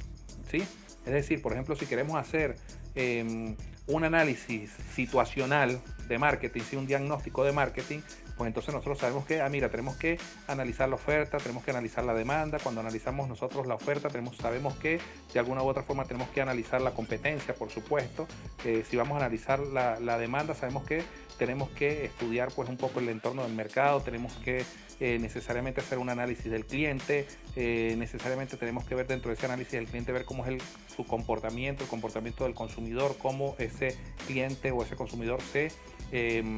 ¿sí? 0.50 0.63
Es 1.06 1.13
decir, 1.13 1.42
por 1.42 1.54
ejemplo, 1.54 1.76
si 1.76 1.86
queremos 1.86 2.16
hacer 2.16 2.56
em, 2.96 3.56
un 3.88 4.04
análisis 4.04 4.72
situacional 4.96 5.82
de 6.08 6.18
marketing, 6.18 6.62
si 6.62 6.76
un 6.76 6.88
diagnóstico 6.88 7.44
de 7.44 7.52
marketing, 7.52 8.00
pues 8.38 8.48
entonces 8.48 8.74
nosotros 8.74 8.98
sabemos 8.98 9.26
que, 9.26 9.42
ah, 9.42 9.50
mira, 9.50 9.70
tenemos 9.70 9.96
que 9.96 10.18
analizar 10.48 10.89
la 10.89 10.96
oferta, 10.96 11.38
tenemos 11.38 11.63
que 11.63 11.72
analizar 11.72 12.04
la 12.04 12.13
demanda. 12.13 12.58
Cuando 12.60 12.82
analizamos 12.82 13.28
nosotros 13.28 13.68
la 13.68 13.76
oferta, 13.76 14.10
tenemos, 14.10 14.38
sabemos 14.38 14.76
que 14.76 15.00
de 15.32 15.39
alguna 15.39 15.62
u 15.62 15.68
otra 15.68 15.84
forma 15.84 16.06
tenemos 16.06 16.30
que 16.30 16.42
analizar 16.42 16.82
la 16.82 16.92
competencia, 16.92 17.54
por 17.54 17.70
supuesto. 17.70 18.28
Eh, 18.66 18.84
si 18.89 18.98
vamos 18.98 19.16
a 19.16 19.26
analizar 19.26 19.60
la, 19.60 20.00
la, 20.00 20.18
demanda, 20.18 20.56
sabemos 20.56 20.84
que 20.84 21.04
tenemos 21.38 21.70
que 21.72 22.06
estudiar 22.06 22.50
pues 22.56 22.70
un 22.70 22.78
poco 22.78 23.00
el 23.00 23.10
entorno 23.10 23.44
del 23.44 23.54
mercado, 23.54 24.02
tenemos 24.02 24.34
que 24.38 24.66
eh, 25.06 25.20
necesariamente 25.20 25.82
hacer 25.82 25.98
un 25.98 26.08
análisis 26.08 26.50
del 26.50 26.66
cliente, 26.66 27.28
eh, 27.58 27.94
necesariamente 27.98 28.56
tenemos 28.56 28.86
que 28.86 28.96
ver 28.96 29.06
dentro 29.06 29.28
de 29.28 29.36
ese 29.36 29.46
análisis 29.48 29.74
del 29.74 29.86
cliente, 29.86 30.13
ver 30.13 30.24
cómo 30.24 30.46
es 30.46 30.52
el, 30.52 30.62
su 30.96 31.06
comportamiento, 31.06 31.84
el 31.84 31.89
comportamiento 31.89 32.46
del 32.46 32.54
consumidor, 32.54 33.18
cómo 33.18 33.54
ese 33.60 33.98
cliente 34.28 34.72
o 34.72 34.82
ese 34.82 34.96
consumidor 34.96 35.42
se 35.42 35.74
em, 36.13 36.58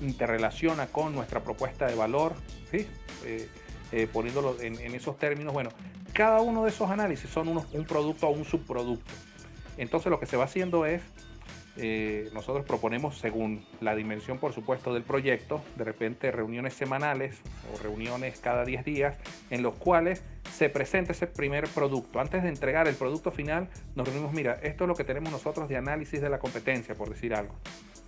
interrelaciona 0.00 0.86
con 0.86 1.14
nuestra 1.14 1.44
propuesta 1.44 1.86
de 1.86 1.94
valor, 1.94 2.32
¿sí? 2.70 2.86
Eh, 3.26 4.08
poniéndolo 4.10 4.58
en, 4.62 4.94
esos 4.94 5.18
términos. 5.18 5.52
Bueno, 5.52 5.68
cada 6.14 6.40
uno 6.40 6.64
de 6.64 6.70
esos 6.70 6.90
análisis 6.90 7.28
son 7.28 7.48
un 7.48 7.84
producto 7.84 8.26
o 8.26 8.30
un 8.30 8.46
subproducto. 8.46 9.12
Entonces 9.76 10.08
lo 10.08 10.18
que 10.18 10.24
se 10.24 10.38
va 10.38 10.44
haciendo 10.44 10.86
es 10.86 11.02
eh, 11.76 12.28
nosotros 12.34 12.66
proponemos, 12.66 13.16
según 13.16 13.64
la 13.80 13.94
dimensión, 13.94 14.38
por 14.38 14.52
supuesto, 14.52 14.92
del 14.92 15.04
proyecto, 15.04 15.62
de 15.76 15.84
repente 15.84 16.30
reuniones 16.30 16.74
semanales 16.74 17.40
o 17.72 17.82
reuniones 17.82 18.40
cada 18.40 18.64
10 18.64 18.84
días, 18.84 19.16
en 19.48 19.62
los 19.62 19.74
cuales 19.76 20.22
se 20.52 20.68
presenta 20.68 21.12
ese 21.12 21.26
primer 21.26 21.66
producto. 21.68 22.20
Antes 22.20 22.42
de 22.42 22.50
entregar 22.50 22.88
el 22.88 22.94
producto 22.94 23.30
final, 23.30 23.68
nos 23.94 24.06
reunimos, 24.06 24.34
mira, 24.34 24.58
esto 24.62 24.84
es 24.84 24.88
lo 24.88 24.94
que 24.94 25.04
tenemos 25.04 25.32
nosotros 25.32 25.68
de 25.68 25.76
análisis 25.78 26.20
de 26.20 26.28
la 26.28 26.38
competencia, 26.38 26.94
por 26.94 27.08
decir 27.08 27.34
algo. 27.34 27.54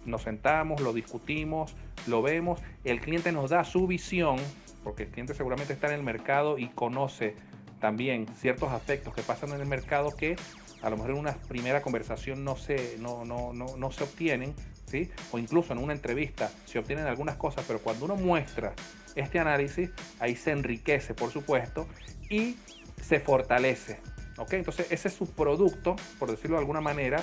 Nos 0.05 0.23
sentamos, 0.23 0.83
lo 0.83 0.93
discutimos, 0.93 1.75
lo 2.07 2.21
vemos, 2.21 2.61
el 2.85 3.01
cliente 3.01 3.33
nos 3.33 3.49
da 3.49 3.65
su 3.65 3.87
visión, 3.87 4.37
porque 4.83 5.05
el 5.05 5.09
cliente 5.09 5.33
seguramente 5.33 5.73
está 5.73 5.87
en 5.87 5.95
el 5.95 6.03
mercado 6.03 6.59
y 6.59 6.69
conoce 6.69 7.35
también 7.81 8.27
ciertos 8.37 8.71
aspectos 8.73 9.15
que 9.15 9.23
pasan 9.23 9.53
en 9.53 9.61
el 9.61 9.67
mercado 9.67 10.11
que 10.15 10.37
a 10.85 10.91
lo 10.91 10.97
mejor 10.97 11.13
en 11.13 11.19
una 11.19 11.33
primera 11.33 11.81
conversación 11.81 12.45
no 12.45 12.57
se, 12.57 12.99
no, 12.99 13.25
no, 13.25 13.55
no, 13.55 13.77
no 13.77 13.91
se 13.91 14.05
obtienen, 14.05 14.55
¿sí? 14.85 15.11
o 15.33 15.39
incluso 15.39 15.73
en 15.73 15.79
una 15.79 15.95
entrevista 15.95 16.51
se 16.67 16.79
obtienen 16.79 17.07
algunas 17.07 17.37
cosas, 17.37 17.65
pero 17.67 17.81
cuando 17.81 18.05
uno 18.05 18.17
muestra 18.17 18.75
este 19.15 19.39
análisis, 19.39 19.91
ahí 20.21 20.37
se 20.37 20.51
enriquece, 20.51 21.15
por 21.15 21.31
supuesto, 21.31 21.87
y 22.29 22.57
se 23.03 23.19
fortalece. 23.19 23.99
¿ok? 24.37 24.53
Entonces 24.55 24.87
ese 24.91 25.09
es 25.09 25.15
su 25.15 25.27
producto, 25.31 25.97
por 26.19 26.31
decirlo 26.31 26.57
de 26.57 26.61
alguna 26.61 26.83
manera, 26.83 27.23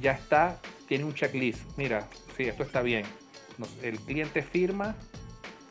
ya 0.00 0.12
está, 0.12 0.56
tiene 0.86 1.04
un 1.04 1.12
checklist. 1.14 1.62
Mira, 1.76 2.06
sí, 2.36 2.44
esto 2.44 2.62
está 2.62 2.80
bien. 2.80 3.04
el 3.82 3.98
cliente 3.98 4.42
firma, 4.42 4.94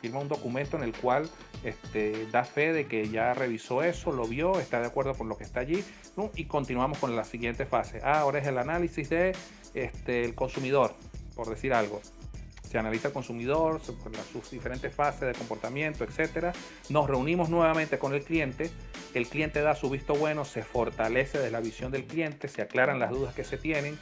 firma 0.00 0.20
un 0.20 0.28
documento 0.28 0.76
en 0.76 0.82
el 0.82 0.92
cual 0.92 1.28
este, 1.64 2.26
da 2.32 2.44
fe 2.44 2.72
de 2.72 2.86
que 2.86 3.08
ya 3.08 3.34
revisó 3.34 3.82
eso, 3.82 4.12
lo 4.12 4.26
vio, 4.26 4.58
está 4.58 4.80
de 4.80 4.86
acuerdo 4.86 5.14
con 5.14 5.28
lo 5.28 5.36
que 5.36 5.44
está 5.44 5.60
allí 5.60 5.84
y 6.34 6.44
continuamos 6.44 6.98
con 6.98 7.16
la 7.16 7.24
siguiente 7.24 7.66
fase. 7.66 8.00
Ah, 8.04 8.20
ahora 8.20 8.40
es 8.40 8.46
el 8.46 8.58
análisis 8.58 9.08
de 9.10 9.32
este, 9.74 10.34
consumidor, 10.34 10.94
por 11.34 11.48
decir 11.48 11.72
algo. 11.72 12.00
Se 12.68 12.78
analiza 12.78 13.08
el 13.08 13.14
consumidor, 13.14 13.80
sus 13.80 14.50
diferentes 14.50 14.94
fases 14.94 15.22
de 15.22 15.32
comportamiento, 15.32 16.04
etcétera. 16.04 16.52
Nos 16.88 17.08
reunimos 17.08 17.48
nuevamente 17.48 17.98
con 17.98 18.14
el 18.14 18.22
cliente. 18.22 18.70
El 19.12 19.26
cliente 19.26 19.60
da 19.60 19.74
su 19.74 19.90
visto 19.90 20.14
bueno, 20.14 20.44
se 20.44 20.62
fortalece 20.62 21.38
de 21.38 21.50
la 21.50 21.58
visión 21.58 21.90
del 21.90 22.04
cliente, 22.04 22.46
se 22.46 22.62
aclaran 22.62 23.00
las 23.00 23.10
dudas 23.10 23.34
que 23.34 23.42
se 23.42 23.56
tienen. 23.56 23.98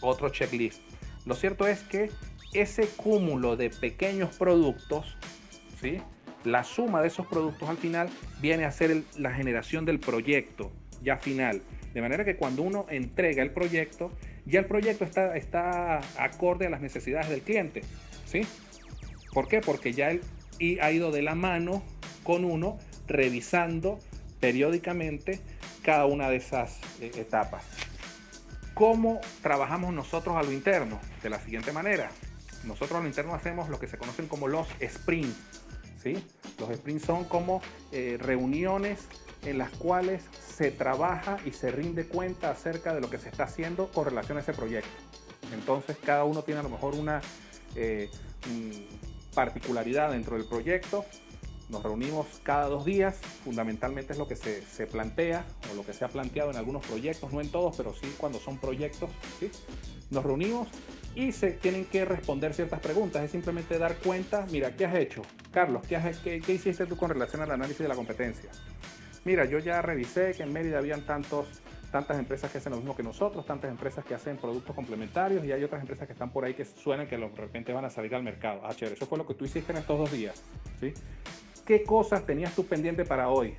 Otro 0.00 0.30
checklist. 0.30 0.80
Lo 1.26 1.36
cierto 1.36 1.68
es 1.68 1.80
que 1.82 2.10
ese 2.52 2.88
cúmulo 2.88 3.56
de 3.56 3.70
pequeños 3.70 4.34
productos, 4.36 5.17
¿sí? 5.80 5.98
la 6.44 6.64
suma 6.64 7.02
de 7.02 7.08
esos 7.08 7.26
productos 7.26 7.68
al 7.68 7.76
final 7.76 8.08
viene 8.40 8.64
a 8.64 8.72
ser 8.72 9.02
la 9.16 9.32
generación 9.32 9.84
del 9.84 9.98
proyecto 9.98 10.72
ya 11.02 11.16
final. 11.16 11.62
De 11.94 12.00
manera 12.00 12.24
que 12.24 12.36
cuando 12.36 12.62
uno 12.62 12.86
entrega 12.90 13.42
el 13.42 13.50
proyecto, 13.50 14.12
ya 14.46 14.60
el 14.60 14.66
proyecto 14.66 15.04
está, 15.04 15.36
está 15.36 16.00
acorde 16.18 16.66
a 16.66 16.70
las 16.70 16.80
necesidades 16.80 17.28
del 17.28 17.42
cliente. 17.42 17.82
¿sí? 18.26 18.46
¿Por 19.32 19.48
qué? 19.48 19.60
Porque 19.60 19.92
ya 19.92 20.10
él 20.10 20.22
ha 20.80 20.90
ido 20.90 21.10
de 21.10 21.22
la 21.22 21.34
mano 21.34 21.82
con 22.24 22.44
uno 22.44 22.78
revisando 23.06 23.98
periódicamente 24.40 25.40
cada 25.82 26.06
una 26.06 26.28
de 26.28 26.36
esas 26.36 26.78
eh, 27.00 27.10
etapas. 27.16 27.64
¿Cómo 28.74 29.20
trabajamos 29.42 29.92
nosotros 29.92 30.36
a 30.36 30.42
lo 30.42 30.52
interno? 30.52 31.00
De 31.22 31.30
la 31.30 31.40
siguiente 31.40 31.72
manera. 31.72 32.10
Nosotros 32.64 32.98
a 32.98 33.02
lo 33.02 33.08
interno 33.08 33.34
hacemos 33.34 33.68
lo 33.68 33.80
que 33.80 33.88
se 33.88 33.98
conocen 33.98 34.28
como 34.28 34.46
los 34.46 34.68
sprints. 34.82 35.67
Los 36.58 36.76
sprints 36.76 37.04
son 37.04 37.24
como 37.24 37.60
eh, 37.92 38.18
reuniones 38.20 39.00
en 39.44 39.58
las 39.58 39.70
cuales 39.70 40.22
se 40.56 40.70
trabaja 40.70 41.38
y 41.44 41.52
se 41.52 41.70
rinde 41.70 42.06
cuenta 42.06 42.50
acerca 42.50 42.94
de 42.94 43.00
lo 43.00 43.10
que 43.10 43.18
se 43.18 43.28
está 43.28 43.44
haciendo 43.44 43.88
con 43.88 44.04
relación 44.04 44.38
a 44.38 44.40
ese 44.40 44.52
proyecto. 44.52 44.90
Entonces 45.52 45.96
cada 46.04 46.24
uno 46.24 46.42
tiene 46.42 46.60
a 46.60 46.62
lo 46.62 46.68
mejor 46.68 46.94
una 46.94 47.20
eh, 47.74 48.10
particularidad 49.34 50.10
dentro 50.10 50.36
del 50.36 50.46
proyecto. 50.46 51.04
Nos 51.68 51.82
reunimos 51.82 52.26
cada 52.42 52.66
dos 52.66 52.84
días, 52.86 53.16
fundamentalmente 53.44 54.14
es 54.14 54.18
lo 54.18 54.26
que 54.26 54.36
se, 54.36 54.62
se, 54.62 54.86
plantea 54.86 55.44
o 55.70 55.74
lo 55.74 55.84
que 55.84 55.92
se 55.92 56.04
ha 56.04 56.08
planteado 56.08 56.50
en 56.50 56.56
algunos 56.56 56.84
proyectos, 56.86 57.30
no 57.30 57.42
en 57.42 57.50
todos, 57.50 57.76
pero 57.76 57.92
sí 57.92 58.14
cuando 58.16 58.38
son 58.38 58.56
proyectos. 58.58 59.10
Nos 60.10 60.24
reunimos 60.24 60.68
y 61.18 61.32
se 61.32 61.50
tienen 61.50 61.84
que 61.84 62.04
responder 62.04 62.54
ciertas 62.54 62.78
preguntas. 62.78 63.24
Es 63.24 63.32
simplemente 63.32 63.76
dar 63.76 63.96
cuenta, 63.96 64.46
mira, 64.52 64.76
¿qué 64.76 64.86
has 64.86 64.94
hecho? 64.94 65.22
Carlos, 65.50 65.82
¿qué, 65.88 65.96
has, 65.96 66.16
qué, 66.18 66.40
qué 66.40 66.52
hiciste 66.52 66.86
tú 66.86 66.96
con 66.96 67.10
relación 67.10 67.42
al 67.42 67.50
análisis 67.50 67.80
de 67.80 67.88
la 67.88 67.96
competencia? 67.96 68.48
Mira, 69.24 69.44
yo 69.44 69.58
ya 69.58 69.82
revisé 69.82 70.32
que 70.36 70.44
en 70.44 70.52
Mérida 70.52 70.78
habían 70.78 71.04
tantos, 71.04 71.48
tantas 71.90 72.20
empresas 72.20 72.52
que 72.52 72.58
hacen 72.58 72.70
lo 72.70 72.76
mismo 72.76 72.94
que 72.94 73.02
nosotros, 73.02 73.44
tantas 73.44 73.68
empresas 73.68 74.04
que 74.04 74.14
hacen 74.14 74.36
productos 74.36 74.76
complementarios 74.76 75.44
y 75.44 75.50
hay 75.50 75.64
otras 75.64 75.80
empresas 75.80 76.06
que 76.06 76.12
están 76.12 76.30
por 76.30 76.44
ahí 76.44 76.54
que 76.54 76.64
suenan 76.64 77.08
que 77.08 77.16
de 77.16 77.28
repente 77.28 77.72
van 77.72 77.84
a 77.84 77.90
salir 77.90 78.14
al 78.14 78.22
mercado. 78.22 78.60
Ah, 78.62 78.72
chévere, 78.72 78.94
eso 78.94 79.06
fue 79.06 79.18
lo 79.18 79.26
que 79.26 79.34
tú 79.34 79.44
hiciste 79.44 79.72
en 79.72 79.78
estos 79.78 79.98
dos 79.98 80.12
días. 80.12 80.40
¿sí? 80.78 80.94
¿Qué 81.66 81.82
cosas 81.82 82.24
tenías 82.26 82.54
tú 82.54 82.64
pendiente 82.64 83.04
para 83.04 83.28
hoy? 83.28 83.56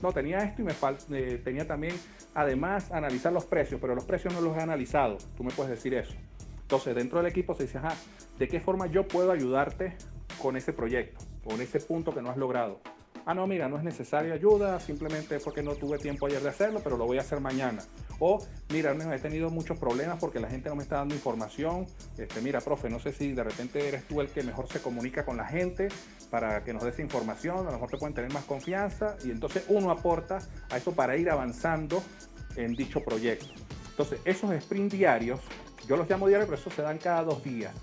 No, 0.00 0.12
tenía 0.12 0.38
esto 0.38 0.62
y 0.62 0.64
me 0.64 0.72
eh, 1.18 1.40
tenía 1.42 1.66
también, 1.66 1.96
además, 2.32 2.92
analizar 2.92 3.32
los 3.32 3.44
precios, 3.44 3.80
pero 3.80 3.96
los 3.96 4.04
precios 4.04 4.32
no 4.32 4.40
los 4.40 4.56
he 4.56 4.60
analizado. 4.60 5.18
Tú 5.36 5.42
me 5.42 5.50
puedes 5.50 5.70
decir 5.70 5.94
eso. 5.94 6.14
Entonces, 6.62 6.94
dentro 6.94 7.18
del 7.18 7.26
equipo 7.30 7.54
se 7.54 7.64
dice, 7.64 7.78
ajá, 7.78 7.94
¿de 8.38 8.48
qué 8.48 8.60
forma 8.60 8.86
yo 8.86 9.06
puedo 9.06 9.32
ayudarte 9.32 9.94
con 10.40 10.56
ese 10.56 10.72
proyecto, 10.72 11.24
con 11.44 11.60
ese 11.60 11.80
punto 11.80 12.14
que 12.14 12.22
no 12.22 12.30
has 12.30 12.36
logrado? 12.36 12.80
Ah, 13.24 13.34
no, 13.34 13.46
mira, 13.46 13.68
no 13.68 13.76
es 13.76 13.84
necesaria 13.84 14.34
ayuda, 14.34 14.80
simplemente 14.80 15.38
porque 15.38 15.62
no 15.62 15.76
tuve 15.76 15.98
tiempo 15.98 16.26
ayer 16.26 16.42
de 16.42 16.48
hacerlo, 16.48 16.80
pero 16.82 16.96
lo 16.96 17.06
voy 17.06 17.18
a 17.18 17.20
hacer 17.20 17.38
mañana. 17.38 17.84
O, 18.18 18.44
mira, 18.70 18.92
he 19.14 19.18
tenido 19.20 19.48
muchos 19.48 19.78
problemas 19.78 20.18
porque 20.18 20.40
la 20.40 20.48
gente 20.48 20.68
no 20.68 20.74
me 20.74 20.82
está 20.82 20.96
dando 20.96 21.14
información. 21.14 21.86
Este, 22.18 22.40
mira, 22.40 22.60
profe, 22.60 22.90
no 22.90 22.98
sé 22.98 23.12
si 23.12 23.32
de 23.32 23.44
repente 23.44 23.86
eres 23.86 24.08
tú 24.08 24.20
el 24.20 24.28
que 24.28 24.42
mejor 24.42 24.66
se 24.66 24.80
comunica 24.80 25.24
con 25.24 25.36
la 25.36 25.44
gente 25.44 25.88
para 26.30 26.64
que 26.64 26.72
nos 26.72 26.82
des 26.82 26.98
información, 26.98 27.58
a 27.58 27.62
lo 27.64 27.72
mejor 27.72 27.90
te 27.90 27.98
pueden 27.98 28.14
tener 28.14 28.32
más 28.32 28.44
confianza 28.44 29.16
y 29.24 29.30
entonces 29.30 29.66
uno 29.68 29.92
aporta 29.92 30.38
a 30.70 30.76
eso 30.76 30.92
para 30.92 31.16
ir 31.16 31.30
avanzando 31.30 32.02
en 32.56 32.74
dicho 32.74 33.04
proyecto. 33.04 33.46
Entonces, 33.90 34.20
esos 34.24 34.50
sprint 34.52 34.92
diarios, 34.92 35.40
yo 35.86 35.96
los 35.96 36.08
llamo 36.08 36.28
diarios, 36.28 36.48
pero 36.48 36.60
eso 36.60 36.70
se 36.70 36.82
dan 36.82 36.98
cada 36.98 37.24
dos 37.24 37.42
días, 37.42 37.74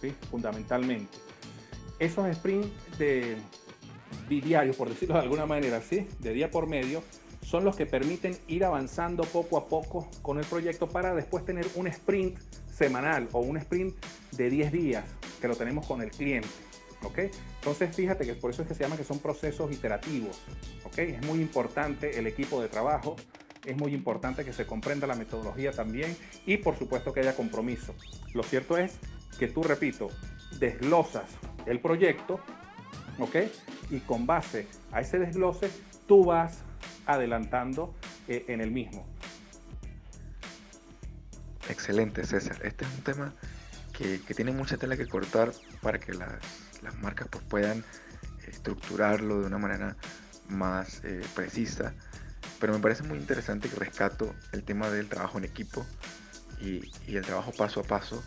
¿sí? 0.00 0.14
fundamentalmente. 0.30 1.16
Esos 1.98 2.26
sprint 2.28 2.66
de 2.98 3.36
diarios, 4.28 4.76
por 4.76 4.88
decirlo 4.88 5.14
de 5.14 5.22
alguna 5.22 5.46
manera, 5.46 5.80
¿sí? 5.80 6.06
de 6.18 6.32
día 6.32 6.50
por 6.50 6.66
medio, 6.66 7.02
son 7.42 7.64
los 7.64 7.76
que 7.76 7.86
permiten 7.86 8.36
ir 8.48 8.64
avanzando 8.64 9.24
poco 9.24 9.58
a 9.58 9.66
poco 9.68 10.08
con 10.22 10.38
el 10.38 10.44
proyecto 10.46 10.88
para 10.88 11.14
después 11.14 11.44
tener 11.44 11.66
un 11.74 11.86
sprint 11.86 12.38
semanal 12.72 13.28
o 13.32 13.40
un 13.40 13.56
sprint 13.58 13.94
de 14.32 14.50
10 14.50 14.72
días 14.72 15.04
que 15.40 15.48
lo 15.48 15.54
tenemos 15.54 15.86
con 15.86 16.02
el 16.02 16.10
cliente. 16.10 16.48
¿ok? 17.02 17.18
Entonces 17.56 17.94
fíjate 17.94 18.24
que 18.24 18.34
por 18.34 18.50
eso 18.50 18.62
es 18.62 18.68
que 18.68 18.74
se 18.74 18.82
llama 18.82 18.96
que 18.96 19.04
son 19.04 19.18
procesos 19.18 19.70
iterativos. 19.70 20.40
¿ok? 20.84 20.98
Es 20.98 21.26
muy 21.26 21.40
importante 21.40 22.18
el 22.18 22.26
equipo 22.26 22.60
de 22.60 22.68
trabajo, 22.68 23.16
es 23.64 23.76
muy 23.76 23.94
importante 23.94 24.44
que 24.44 24.52
se 24.52 24.66
comprenda 24.66 25.06
la 25.06 25.14
metodología 25.14 25.72
también 25.72 26.16
y 26.46 26.58
por 26.58 26.78
supuesto 26.78 27.12
que 27.12 27.20
haya 27.20 27.34
compromiso. 27.34 27.94
Lo 28.32 28.42
cierto 28.42 28.76
es 28.76 28.92
que 29.38 29.48
tú, 29.48 29.62
repito, 29.62 30.10
desglosas 30.58 31.24
el 31.66 31.80
proyecto, 31.80 32.40
¿ok? 33.18 33.36
Y 33.90 34.00
con 34.00 34.26
base 34.26 34.66
a 34.92 35.00
ese 35.00 35.18
desglose, 35.18 35.70
tú 36.06 36.24
vas 36.24 36.62
adelantando 37.06 37.94
eh, 38.28 38.44
en 38.48 38.60
el 38.60 38.70
mismo. 38.70 39.06
Excelente, 41.68 42.24
César. 42.24 42.58
Este 42.62 42.84
es 42.84 42.90
un 42.92 43.02
tema 43.02 43.32
que, 43.92 44.18
tiene 44.34 44.52
mucha 44.52 44.76
tela 44.76 44.96
que 44.96 45.06
cortar 45.06 45.52
para 45.80 45.98
que 45.98 46.12
las, 46.12 46.40
marcas 47.00 47.28
pues, 47.30 47.44
puedan 47.44 47.84
estructurarlo 48.46 49.40
de 49.40 49.46
una 49.46 49.58
manera 49.58 49.96
más 50.48 51.02
eh, 51.04 51.22
precisa. 51.34 51.94
Pero 52.60 52.72
me 52.72 52.78
parece 52.78 53.02
muy 53.02 53.18
interesante 53.18 53.68
que 53.68 53.76
rescato 53.76 54.34
el 54.52 54.62
tema 54.62 54.90
del 54.90 55.08
trabajo 55.08 55.38
en 55.38 55.44
equipo 55.44 55.84
y, 56.60 56.80
y 57.06 57.16
el 57.16 57.24
trabajo 57.24 57.52
paso 57.52 57.80
a 57.80 57.84
paso 57.84 58.22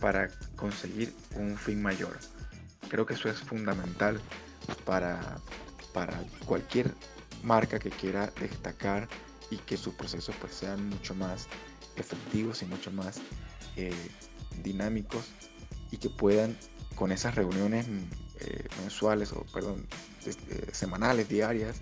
para 0.00 0.28
conseguir 0.56 1.14
un 1.36 1.56
fin 1.56 1.80
mayor. 1.80 2.18
Creo 2.88 3.06
que 3.06 3.14
eso 3.14 3.28
es 3.28 3.38
fundamental 3.38 4.20
para, 4.84 5.38
para 5.94 6.12
cualquier 6.44 6.92
marca 7.42 7.78
que 7.78 7.90
quiera 7.90 8.32
destacar 8.40 9.08
y 9.50 9.58
que 9.58 9.76
sus 9.76 9.94
procesos 9.94 10.34
pues 10.40 10.54
sean 10.54 10.88
mucho 10.88 11.14
más 11.14 11.46
efectivos 11.96 12.62
y 12.62 12.66
mucho 12.66 12.90
más 12.90 13.20
eh, 13.76 13.92
dinámicos 14.62 15.28
y 15.90 15.98
que 15.98 16.10
puedan 16.10 16.56
con 16.94 17.12
esas 17.12 17.34
reuniones 17.34 17.86
eh, 18.40 18.66
mensuales 18.80 19.32
o 19.32 19.44
perdón 19.52 19.86
eh, 20.26 20.68
semanales 20.72 21.28
diarias 21.28 21.80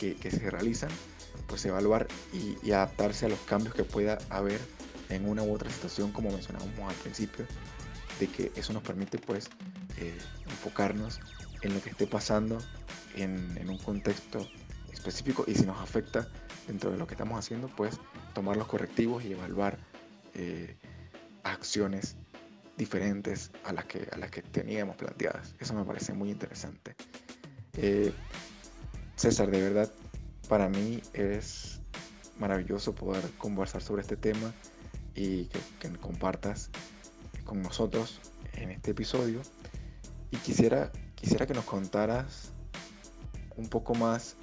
que, 0.00 0.30
se 0.30 0.50
realizan 0.50 0.90
pues 1.46 1.64
evaluar 1.64 2.08
y, 2.32 2.70
adaptarse 2.72 3.26
a 3.26 3.28
los 3.28 3.40
cambios 3.40 3.74
que 3.74 3.84
pueda 3.84 4.18
haber 4.30 4.60
en 5.08 5.28
una 5.28 5.42
u 5.42 5.52
otra 5.52 5.70
situación 5.70 6.12
como 6.12 6.30
mencionábamos 6.30 6.78
al 6.78 6.94
principio 6.96 7.44
de 8.18 8.26
que 8.26 8.52
eso 8.54 8.72
nos 8.72 8.82
permite 8.82 9.18
pues 9.18 9.50
enfocarnos 10.46 11.20
en 11.62 11.74
lo 11.74 11.82
que 11.82 11.90
esté 11.90 12.06
pasando 12.06 12.58
en, 13.16 13.56
en 13.58 13.68
un 13.68 13.78
contexto 13.78 14.46
específico 14.92 15.44
y 15.46 15.54
si 15.54 15.64
nos 15.66 15.78
afecta 15.80 16.28
dentro 16.66 16.90
de 16.90 16.98
lo 16.98 17.06
que 17.06 17.14
estamos 17.14 17.38
haciendo, 17.38 17.68
pues 17.68 17.98
tomar 18.32 18.56
los 18.56 18.66
correctivos 18.66 19.24
y 19.24 19.32
evaluar 19.32 19.78
eh, 20.34 20.76
acciones 21.42 22.16
diferentes 22.76 23.50
a 23.64 23.72
las, 23.72 23.84
que, 23.86 24.08
a 24.12 24.18
las 24.18 24.30
que 24.30 24.42
teníamos 24.42 24.96
planteadas. 24.96 25.54
Eso 25.58 25.74
me 25.74 25.84
parece 25.84 26.12
muy 26.12 26.30
interesante. 26.30 26.94
Eh, 27.74 28.12
César, 29.20 29.50
de 29.50 29.60
verdad, 29.60 29.90
para 30.48 30.70
mí 30.70 31.02
es 31.12 31.82
maravilloso 32.38 32.94
poder 32.94 33.22
conversar 33.36 33.82
sobre 33.82 34.00
este 34.00 34.16
tema 34.16 34.54
y 35.14 35.44
que, 35.78 35.90
compartas 36.00 36.70
con 37.44 37.60
nosotros 37.60 38.18
en 38.54 38.70
este 38.70 38.92
episodio. 38.92 39.42
Y 40.30 40.38
quisiera, 40.38 40.90
quisiera 41.16 41.46
que 41.46 41.52
nos 41.52 41.66
contaras 41.66 42.52
un 43.58 43.68
poco 43.68 43.94
más 43.94 44.36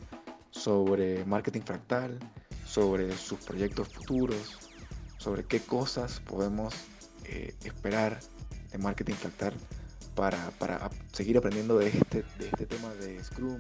sobre 0.52 1.26
marketing 1.26 1.62
fractal, 1.62 2.20
sobre 2.64 3.18
sus 3.18 3.40
proyectos 3.40 3.92
futuros, 3.92 4.60
sobre 5.18 5.44
qué 5.44 5.60
cosas 5.60 6.20
podemos 6.20 6.76
eh, 7.24 7.56
esperar 7.64 8.20
de 8.72 8.78
marketing 8.78 9.16
fractal 9.16 9.56
para, 10.14 10.52
para, 10.60 10.92
seguir 11.14 11.36
aprendiendo 11.36 11.80
de 11.80 11.88
este, 11.88 12.24
de 12.38 12.48
este 12.50 12.68
tema 12.68 12.94
de 12.94 13.24
Scrum 13.24 13.60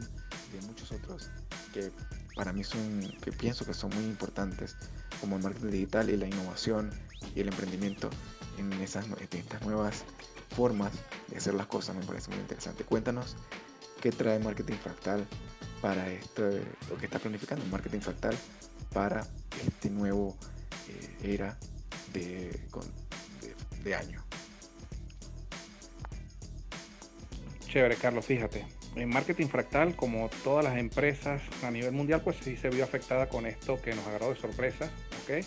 de 0.51 0.61
muchos 0.67 0.91
otros 0.91 1.29
que 1.73 1.91
para 2.35 2.53
mí 2.53 2.63
son, 2.63 3.01
que 3.21 3.31
pienso 3.31 3.65
que 3.65 3.73
son 3.73 3.93
muy 3.95 4.03
importantes, 4.05 4.75
como 5.19 5.37
el 5.37 5.43
marketing 5.43 5.71
digital 5.71 6.09
y 6.09 6.17
la 6.17 6.27
innovación 6.27 6.91
y 7.35 7.41
el 7.41 7.47
emprendimiento 7.47 8.09
en, 8.57 8.71
esas, 8.73 9.05
en 9.05 9.39
estas 9.39 9.61
nuevas 9.63 10.03
formas 10.55 10.91
de 11.29 11.37
hacer 11.37 11.53
las 11.53 11.67
cosas, 11.67 11.95
me 11.95 12.05
parece 12.05 12.29
muy 12.31 12.39
interesante. 12.39 12.83
Cuéntanos 12.83 13.35
qué 14.01 14.11
trae 14.11 14.39
marketing 14.39 14.75
fractal 14.75 15.25
para 15.81 16.09
esto, 16.09 16.49
lo 16.89 16.97
que 16.97 17.05
está 17.05 17.19
planificando 17.19 17.65
marketing 17.65 17.99
fractal 17.99 18.35
para 18.93 19.27
este 19.65 19.89
nuevo 19.89 20.35
eh, 20.89 21.33
era 21.35 21.57
de, 22.13 22.59
de, 23.83 23.95
año. 23.95 24.23
Chévere, 27.67 27.95
Carlos, 27.95 28.25
fíjate. 28.25 28.76
En 28.99 29.09
marketing 29.09 29.47
fractal, 29.47 29.95
como 29.95 30.29
todas 30.43 30.63
las 30.63 30.77
empresas 30.77 31.41
a 31.63 31.71
nivel 31.71 31.91
mundial, 31.91 32.21
pues 32.23 32.37
sí 32.37 32.57
se 32.57 32.69
vio 32.69 32.83
afectada 32.83 33.27
con 33.27 33.45
esto 33.45 33.81
que 33.81 33.93
nos 33.93 34.05
agarró 34.07 34.29
de 34.29 34.35
sorpresa. 34.35 34.89
¿okay? 35.23 35.43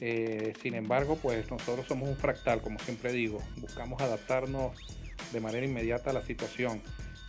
Eh, 0.00 0.52
sin 0.62 0.74
embargo, 0.74 1.18
pues 1.20 1.50
nosotros 1.50 1.86
somos 1.86 2.08
un 2.08 2.16
fractal, 2.16 2.62
como 2.62 2.78
siempre 2.78 3.12
digo. 3.12 3.40
Buscamos 3.58 4.00
adaptarnos 4.00 4.76
de 5.32 5.40
manera 5.40 5.66
inmediata 5.66 6.10
a 6.10 6.12
la 6.12 6.22
situación. 6.22 6.80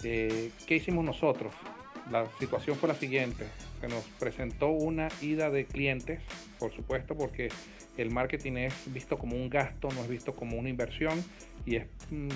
Eh, 0.03 0.51
¿Qué 0.65 0.75
hicimos 0.75 1.03
nosotros? 1.03 1.53
la 2.11 2.27
situación 2.39 2.75
fue 2.77 2.89
la 2.89 2.95
siguiente. 2.95 3.45
Se 3.81 3.87
nos 3.87 4.03
presentó 4.19 4.69
una 4.69 5.09
ida 5.21 5.49
de 5.49 5.65
clientes, 5.65 6.19
por 6.59 6.73
supuesto, 6.73 7.15
porque 7.15 7.49
el 7.97 8.11
marketing 8.11 8.53
es 8.53 8.73
visto 8.87 9.17
como 9.17 9.35
un 9.35 9.49
gasto, 9.49 9.89
no 9.91 10.01
es 10.01 10.09
visto 10.09 10.35
como 10.35 10.57
una 10.57 10.69
inversión 10.69 11.23
y 11.65 11.77
es 11.77 11.85
mm, 12.11 12.29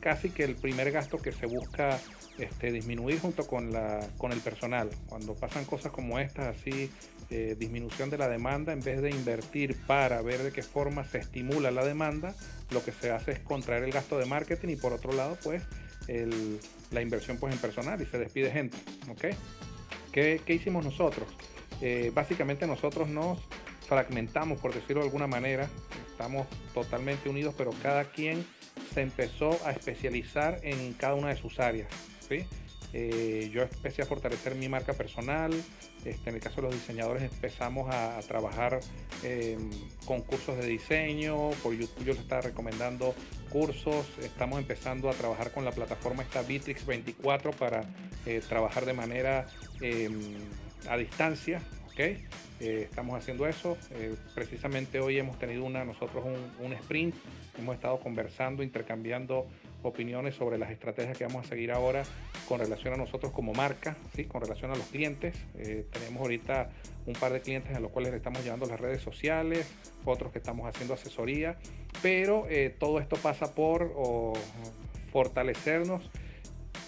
casi 0.00 0.30
que 0.30 0.44
el 0.44 0.54
primer 0.54 0.90
gasto 0.92 1.18
que 1.18 1.32
se 1.32 1.46
busca 1.46 1.98
este, 2.38 2.72
disminuir 2.72 3.20
junto 3.20 3.46
con, 3.46 3.72
la, 3.72 4.06
con 4.18 4.32
el 4.32 4.40
personal. 4.40 4.90
Cuando 5.08 5.34
pasan 5.34 5.64
cosas 5.64 5.92
como 5.92 6.18
estas, 6.18 6.56
así, 6.56 6.90
eh, 7.30 7.56
disminución 7.58 8.10
de 8.10 8.18
la 8.18 8.28
demanda, 8.28 8.72
en 8.72 8.80
vez 8.80 9.00
de 9.02 9.10
invertir 9.10 9.76
para 9.86 10.22
ver 10.22 10.42
de 10.42 10.52
qué 10.52 10.62
forma 10.62 11.04
se 11.04 11.18
estimula 11.18 11.70
la 11.70 11.84
demanda, 11.84 12.34
lo 12.70 12.84
que 12.84 12.92
se 12.92 13.10
hace 13.10 13.32
es 13.32 13.38
contraer 13.40 13.84
el 13.84 13.92
gasto 13.92 14.18
de 14.18 14.26
marketing 14.26 14.68
y 14.70 14.76
por 14.76 14.92
otro 14.92 15.12
lado, 15.12 15.36
pues 15.42 15.62
la 16.92 17.00
inversión 17.02 17.36
pues 17.36 17.52
en 17.52 17.58
personal 17.58 18.00
y 18.00 18.06
se 18.06 18.18
despide 18.18 18.50
gente. 18.50 18.76
¿ok? 19.10 19.34
¿Qué, 20.12 20.40
hicimos 20.48 20.84
nosotros? 20.84 21.28
Eh, 21.80 22.10
básicamente 22.14 22.66
nosotros 22.66 23.08
nos 23.08 23.38
fragmentamos, 23.86 24.58
por 24.60 24.72
decirlo 24.72 25.02
de 25.02 25.08
alguna 25.08 25.26
manera, 25.26 25.68
estamos 26.10 26.46
totalmente 26.72 27.28
unidos, 27.28 27.54
pero 27.56 27.72
cada 27.82 28.04
quien 28.04 28.46
se 28.94 29.02
empezó 29.02 29.50
a 29.66 29.72
especializar 29.72 30.58
en 30.62 30.94
cada 30.94 31.14
una 31.14 31.28
de 31.28 31.36
sus 31.36 31.60
áreas. 31.60 31.88
¿Sí? 32.28 32.46
Eh, 32.92 33.50
yo 33.52 33.62
empecé 33.62 34.02
a 34.02 34.06
fortalecer 34.06 34.54
mi 34.54 34.68
marca 34.68 34.92
personal. 34.92 35.52
Este, 36.04 36.30
en 36.30 36.36
el 36.36 36.40
caso 36.40 36.56
de 36.56 36.62
los 36.62 36.74
diseñadores 36.74 37.22
empezamos 37.24 37.92
a, 37.92 38.18
trabajar 38.26 38.80
con 40.04 40.22
cursos 40.22 40.56
de 40.56 40.66
diseño. 40.66 41.50
Por 41.62 41.74
YouTube 41.74 42.04
yo 42.04 42.12
les 42.12 42.22
estaba 42.22 42.42
recomendando 42.42 43.14
cursos. 43.50 44.06
Estamos 44.22 44.58
empezando 44.58 45.10
a 45.10 45.12
trabajar 45.12 45.52
con 45.52 45.64
la 45.64 45.72
plataforma 45.72 46.22
esta 46.22 46.42
Bitrix 46.42 46.86
24 46.86 47.50
para 47.52 47.82
eh, 48.24 48.40
trabajar 48.48 48.86
de 48.86 48.92
manera 48.94 49.46
em, 49.80 50.36
a 50.88 50.96
distancia. 50.96 51.60
Eh, 51.98 52.18
estamos 52.60 53.18
haciendo 53.18 53.46
eso. 53.46 53.76
precisamente 54.34 55.00
hoy 55.00 55.18
hemos 55.18 55.38
tenido 55.38 55.64
una, 55.64 55.84
nosotros 55.84 56.24
un 56.60 56.72
sprint. 56.74 57.14
Hemos 57.58 57.74
estado 57.74 57.98
conversando, 58.00 58.62
intercambiando 58.62 59.46
opiniones 59.86 60.34
sobre 60.34 60.58
las 60.58 60.70
estrategias 60.70 61.16
que 61.16 61.24
vamos 61.24 61.46
a 61.46 61.48
seguir 61.48 61.72
ahora 61.72 62.04
con 62.48 62.60
relación 62.60 62.94
a 62.94 62.96
nosotros 62.96 63.32
como 63.32 63.52
marca, 63.52 63.96
¿sí? 64.14 64.24
con 64.24 64.40
relación 64.40 64.70
a 64.70 64.76
los 64.76 64.86
clientes. 64.86 65.36
Eh, 65.56 65.86
tenemos 65.90 66.22
ahorita 66.22 66.70
un 67.06 67.14
par 67.14 67.32
de 67.32 67.40
clientes 67.40 67.74
a 67.74 67.80
los 67.80 67.90
cuales 67.90 68.10
le 68.10 68.18
estamos 68.18 68.44
llevando 68.44 68.66
las 68.66 68.80
redes 68.80 69.02
sociales, 69.02 69.66
otros 70.04 70.32
que 70.32 70.38
estamos 70.38 70.66
haciendo 70.66 70.94
asesoría, 70.94 71.56
pero 72.02 72.46
eh, 72.48 72.74
todo 72.78 73.00
esto 73.00 73.16
pasa 73.16 73.54
por 73.54 73.92
fortalecernos 75.12 76.10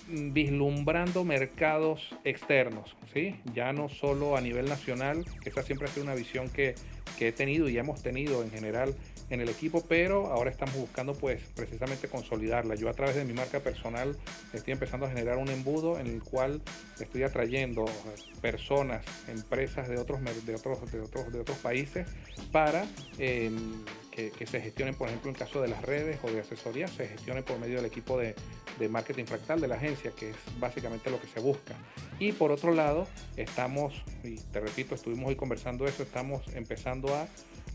vislumbrando 0.08 1.24
mercados 1.24 2.16
externos, 2.24 2.96
¿sí? 3.12 3.36
ya 3.54 3.72
no 3.72 3.88
solo 3.88 4.36
a 4.36 4.40
nivel 4.40 4.68
nacional, 4.68 5.24
que 5.42 5.50
esa 5.50 5.62
siempre 5.62 5.86
ha 5.86 5.90
sido 5.90 6.04
una 6.04 6.14
visión 6.14 6.48
que, 6.48 6.74
que 7.18 7.28
he 7.28 7.32
tenido 7.32 7.68
y 7.68 7.76
hemos 7.76 8.00
tenido 8.02 8.42
en 8.42 8.50
general 8.50 8.94
en 9.30 9.40
el 9.40 9.48
equipo, 9.48 9.84
pero 9.86 10.28
ahora 10.28 10.50
estamos 10.50 10.76
buscando 10.76 11.14
pues 11.14 11.40
precisamente 11.54 12.08
consolidarla. 12.08 12.76
Yo 12.76 12.88
a 12.88 12.94
través 12.94 13.16
de 13.16 13.24
mi 13.24 13.32
marca 13.32 13.60
personal 13.60 14.16
estoy 14.52 14.72
empezando 14.72 15.06
a 15.06 15.08
generar 15.10 15.36
un 15.38 15.48
embudo 15.48 15.98
en 15.98 16.06
el 16.06 16.22
cual 16.22 16.62
estoy 17.00 17.24
atrayendo 17.24 17.84
personas, 18.40 19.04
empresas 19.26 19.88
de 19.88 19.98
otros, 19.98 20.20
de 20.46 20.54
otros, 20.54 20.90
de 20.92 21.00
otros, 21.00 21.32
de 21.32 21.40
otros 21.40 21.58
países 21.58 22.06
para 22.52 22.86
em, 23.18 23.84
que, 24.26 24.46
se 24.46 24.60
gestionen, 24.60 24.94
por 24.94 25.08
ejemplo, 25.08 25.30
en 25.30 25.36
caso 25.36 25.62
de 25.62 25.68
las 25.68 25.82
redes 25.82 26.18
o 26.24 26.30
de 26.30 26.40
asesoría, 26.40 26.88
se 26.88 27.06
gestionen 27.06 27.44
por 27.44 27.58
medio 27.58 27.76
del 27.76 27.84
equipo 27.84 28.18
de, 28.18 28.34
de 28.78 28.88
marketing 28.88 29.24
fractal 29.24 29.60
de 29.60 29.68
la 29.68 29.76
agencia, 29.76 30.10
que 30.10 30.30
es 30.30 30.36
básicamente 30.58 31.10
lo 31.10 31.20
que 31.20 31.28
se 31.28 31.40
busca. 31.40 31.74
Y 32.18 32.32
por 32.32 32.50
otro 32.50 32.74
lado, 32.74 33.06
estamos, 33.36 33.94
y 34.24 34.36
te 34.36 34.60
repito, 34.60 34.94
estuvimos 34.94 35.28
hoy 35.28 35.36
conversando 35.36 35.86
eso, 35.86 36.02
estamos 36.02 36.42
empezando 36.54 37.14
a 37.14 37.28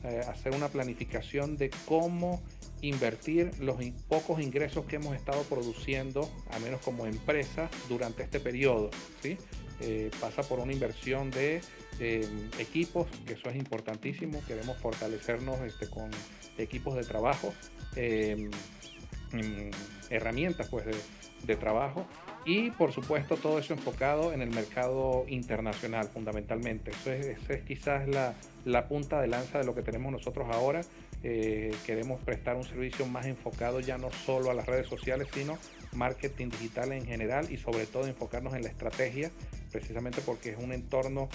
eh, 0.04 0.22
hacer 0.28 0.54
una 0.54 0.68
planificación 0.68 1.56
de 1.56 1.72
cómo 1.86 2.42
invertir 2.82 3.58
los 3.60 3.78
pocos 4.10 4.42
ingresos 4.42 4.86
que 4.86 4.98
hemos 4.98 5.16
estado 5.16 5.42
produciendo, 5.44 6.30
al 6.52 6.62
menos 6.62 6.82
como 6.82 7.06
empresa, 7.06 7.70
durante 7.88 8.24
este 8.24 8.42
periodo. 8.42 8.90
¿sí? 9.22 9.38
Eh, 9.80 10.12
pasa 10.20 10.44
por 10.44 10.60
una 10.60 10.74
inversión 10.74 11.32
de 11.32 11.62
eh, 12.00 12.28
equipos, 12.60 13.08
que 13.26 13.34
eso 13.34 13.50
es 13.50 13.56
importantísimo. 13.56 14.42
Queremos 14.48 14.78
fortalecernos 14.78 15.60
este, 15.62 15.90
con 15.90 16.10
equipos 16.58 16.96
de 16.96 17.04
trabajo, 17.04 17.54
herramientas 20.10 20.68
pues, 20.70 20.86
de, 21.46 21.56
trabajo 21.56 22.06
y 22.46 22.72
por 22.72 22.92
supuesto 22.92 23.38
todo 23.38 23.60
eso 23.60 23.74
enfocado 23.74 24.34
en 24.34 24.42
el 24.42 24.50
mercado 24.50 25.26
internacional 25.28 26.08
fundamentalmente. 26.08 26.92
Eso 26.92 27.12
es, 27.12 27.62
quizás 27.64 28.08
la, 28.08 28.34
la, 28.66 28.88
punta 28.88 29.22
de 29.22 29.28
lanza 29.28 29.60
de 29.60 29.66
lo 29.66 29.76
que 29.76 29.82
tenemos 29.82 30.12
nosotros 30.12 30.48
ahora. 30.52 30.82
Eh, 31.26 31.74
queremos 31.86 32.20
prestar 32.22 32.58
un 32.58 32.66
servicio 32.66 33.06
más 33.06 33.26
enfocado 33.26 33.80
ya 33.80 33.98
no 33.98 34.12
solo 34.12 34.52
a 34.52 34.54
las 34.54 34.66
redes 34.66 34.88
sociales, 34.88 35.30
sino 35.34 35.58
marketing 35.96 36.50
digital 36.50 36.92
en 36.92 37.06
general 37.06 37.52
y 37.52 37.58
sobre 37.58 37.86
todo 37.86 38.08
enfocarnos 38.08 38.54
en 38.54 38.64
la 38.64 38.70
estrategia, 38.70 39.32
precisamente 39.72 40.22
porque 40.22 40.52
es 40.52 40.58
un 40.58 40.72
entorno, 40.72 41.30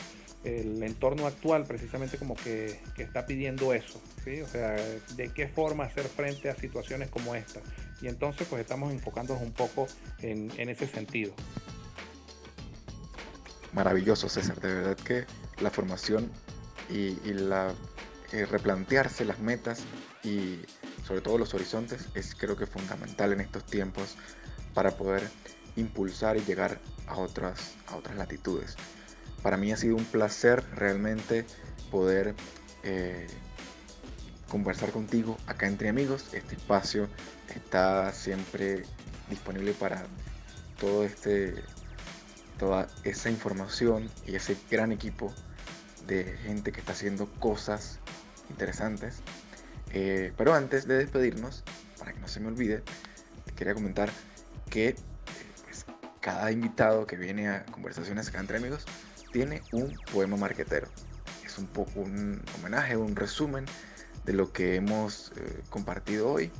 el 0.45 0.83
entorno 0.83 1.27
actual 1.27 1.65
precisamente 1.65 2.19
como 2.19 2.35
que, 2.35 2.81
que 2.97 3.03
está 3.03 3.27
pidiendo 3.27 3.73
eso, 3.75 4.01
¿sí? 4.25 4.41
o 4.41 4.47
sea, 4.49 4.77
de 5.17 5.29
qué 5.35 5.49
forma 5.49 5.85
hacer 5.85 6.05
frente 6.05 6.51
a 6.51 6.55
situaciones 6.55 7.11
como 7.11 7.35
esta. 7.35 7.61
Y 8.01 8.07
entonces 8.07 8.47
pues 8.49 8.61
estamos 8.61 8.93
enfocándonos 8.93 9.43
un 9.43 9.53
poco 9.53 9.87
en, 10.21 10.51
ese 10.57 10.87
sentido. 10.87 11.33
Maravilloso, 13.73 14.29
César. 14.29 14.61
De 14.61 14.73
verdad 14.73 14.97
que 14.97 15.25
la 15.61 15.71
formación 15.71 16.31
y, 16.91 17.17
la 17.33 17.75
eh, 18.33 18.47
replantearse 18.47 19.25
las 19.25 19.39
metas 19.41 19.83
y 20.23 20.59
sobre 21.07 21.21
todo 21.21 21.39
los 21.39 21.55
horizontes 21.55 22.09
es 22.15 22.35
creo 22.35 22.57
que 22.57 22.67
fundamental 22.67 23.33
en 23.33 23.41
estos 23.41 23.65
tiempos 23.65 24.17
para 24.75 24.93
poder 24.93 25.23
impulsar 25.77 26.37
y 26.37 26.41
llegar 26.41 26.79
a 27.07 27.17
otras, 27.17 27.75
a 27.87 27.97
otras 27.97 28.17
latitudes. 28.17 28.77
Para 29.43 29.57
mí 29.57 29.73
ha 29.73 29.77
sido 29.77 29.97
un 29.97 30.05
placer 30.05 30.65
realmente 30.75 31.47
poder 31.91 32.35
eh, 32.83 33.27
conversar 34.49 34.91
contigo 34.91 35.37
acá 35.47 35.67
entre 35.67 35.89
amigos. 35.89 36.27
Este 36.33 36.57
espacio 36.57 37.09
está 37.55 38.13
siempre 38.13 38.85
disponible 39.31 39.73
para 39.73 40.05
todo 40.81 41.05
este 41.05 41.63
toda 42.59 42.89
esa 43.05 43.31
información 43.31 44.11
y 44.27 44.35
ese 44.35 44.57
gran 44.69 44.91
equipo 44.91 45.33
de 46.09 46.25
gente 46.43 46.73
que 46.73 46.81
está 46.81 46.93
haciendo 46.93 47.27
cosas 47.39 48.01
interesantes. 48.51 49.21
Eh, 49.93 50.33
pero 50.37 50.55
antes 50.55 50.89
de 50.89 50.99
despedirnos, 50.99 51.63
para 51.99 52.13
que 52.13 52.19
no 52.19 52.27
se 52.27 52.41
me 52.41 52.49
olvide, 52.49 52.83
quería 53.57 53.75
comentar 53.75 54.11
que 54.69 54.89
eh, 54.89 54.97
pues, 55.65 55.87
cada 56.21 56.51
invitado 56.51 57.07
que 57.07 57.17
viene 57.17 57.49
a 57.49 57.65
conversaciones 57.67 58.29
acá 58.29 58.41
entre 58.41 58.59
amigos 58.59 58.85
tiene 59.33 59.63
un 59.73 59.97
poema 60.13 60.37
marquetero. 60.37 60.89
Es 61.45 61.59
un 61.59 61.67
poco 61.67 62.01
un 62.01 62.43
homenaje, 62.59 62.97
un 62.97 63.17
resumen 63.17 63.65
de 64.25 64.33
lo 64.33 64.53
que 64.53 64.77
hemos 64.77 65.33
eh, 65.37 65.63
compartido 65.71 66.31
hoy 66.31 66.51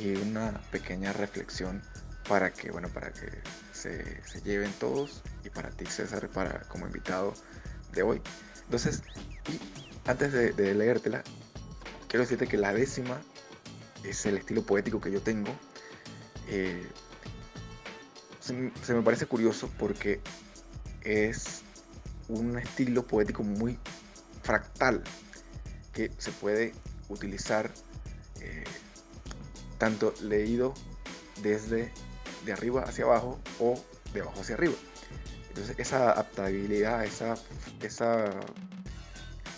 y 0.00 0.14
una 0.16 0.52
pequeña 0.70 1.12
reflexión 1.12 1.82
para 2.28 2.52
que, 2.52 2.70
bueno, 2.70 2.88
para 2.88 3.12
que 3.12 3.30
se, 3.72 4.20
lleven 4.44 4.72
todos 4.78 5.22
y 5.44 5.50
para 5.50 5.70
ti 5.70 5.86
César 5.86 6.28
para, 6.28 6.60
como 6.68 6.86
invitado 6.86 7.34
de 7.92 8.02
hoy. 8.02 8.22
Entonces, 8.64 9.02
y 9.48 9.60
antes 10.08 10.32
de, 10.32 10.74
leértela, 10.74 11.22
quiero 12.08 12.22
decirte 12.22 12.46
que 12.46 12.56
la 12.56 12.72
décima 12.72 13.20
es 14.02 14.26
el 14.26 14.36
estilo 14.36 14.62
poético 14.62 15.00
que 15.00 15.10
yo 15.10 15.20
tengo. 15.20 15.50
Eh, 16.48 16.86
se, 18.46 18.94
me 18.94 19.02
parece 19.02 19.26
curioso 19.26 19.70
porque 19.78 20.20
es 21.02 21.62
un 22.28 22.58
estilo 22.58 23.06
poético 23.06 23.42
muy 23.42 23.78
fractal 24.42 25.02
que 25.92 26.12
se 26.18 26.30
puede 26.32 26.72
utilizar 27.08 27.70
eh, 28.40 28.64
tanto 29.78 30.14
leído 30.22 30.74
desde 31.42 31.92
de 32.44 32.52
arriba 32.52 32.82
hacia 32.82 33.04
abajo 33.04 33.40
o 33.58 33.80
de 34.12 34.20
abajo 34.20 34.40
hacia 34.40 34.54
arriba. 34.54 34.74
Entonces 35.48 35.74
esa 35.78 36.12
adaptabilidad, 36.12 37.04
esa, 37.04 37.34
esa 37.82 38.30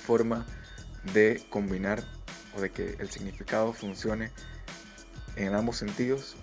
forma 0.07 0.47
de 1.13 1.45
combinar 1.51 2.03
o 2.57 2.61
de 2.61 2.71
que 2.71 2.97
el 2.99 3.11
significado 3.11 3.73
funcione 3.73 4.31
en 5.37 5.55
ambos 5.55 5.77
sentidos 5.77 6.37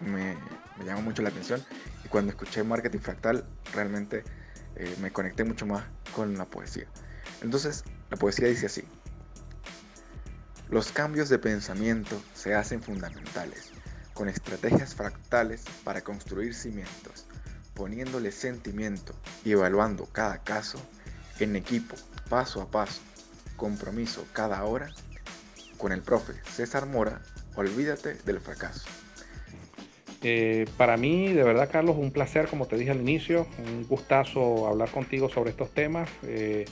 me, 0.00 0.36
me 0.78 0.84
llama 0.84 1.00
mucho 1.00 1.22
la 1.22 1.28
atención 1.28 1.64
y 2.04 2.08
cuando 2.08 2.30
escuché 2.30 2.62
marketing 2.62 2.98
fractal 2.98 3.44
realmente 3.72 4.24
eh, 4.76 4.94
me 5.00 5.10
conecté 5.10 5.44
mucho 5.44 5.66
más 5.66 5.84
con 6.14 6.36
la 6.36 6.44
poesía. 6.44 6.86
Entonces 7.42 7.84
la 8.10 8.16
poesía 8.16 8.48
dice 8.48 8.66
así, 8.66 8.84
los 10.68 10.90
cambios 10.90 11.28
de 11.28 11.38
pensamiento 11.38 12.20
se 12.34 12.54
hacen 12.54 12.82
fundamentales, 12.82 13.70
con 14.14 14.28
estrategias 14.28 14.94
fractales 14.94 15.64
para 15.84 16.00
construir 16.00 16.54
cimientos, 16.54 17.26
poniéndole 17.74 18.32
sentimiento 18.32 19.14
y 19.44 19.52
evaluando 19.52 20.06
cada 20.06 20.42
caso 20.42 20.80
en 21.38 21.54
equipo, 21.54 21.94
paso 22.28 22.62
a 22.62 22.70
paso, 22.70 23.00
compromiso 23.56 24.26
cada 24.32 24.64
hora. 24.64 24.90
Con 25.78 25.92
el 25.92 26.02
profe 26.02 26.32
César 26.50 26.86
Mora, 26.86 27.22
olvídate 27.54 28.14
del 28.24 28.40
fracaso. 28.40 28.86
Eh, 30.22 30.66
para 30.76 30.96
mí, 30.96 31.32
de 31.32 31.42
verdad, 31.42 31.68
Carlos, 31.70 31.96
un 31.98 32.10
placer, 32.10 32.48
como 32.48 32.66
te 32.66 32.76
dije 32.76 32.90
al 32.90 33.00
inicio, 33.00 33.46
un 33.58 33.86
gustazo 33.86 34.66
hablar 34.66 34.90
contigo 34.90 35.28
sobre 35.28 35.50
estos 35.50 35.70
temas. 35.70 36.08
Eh, 36.24 36.64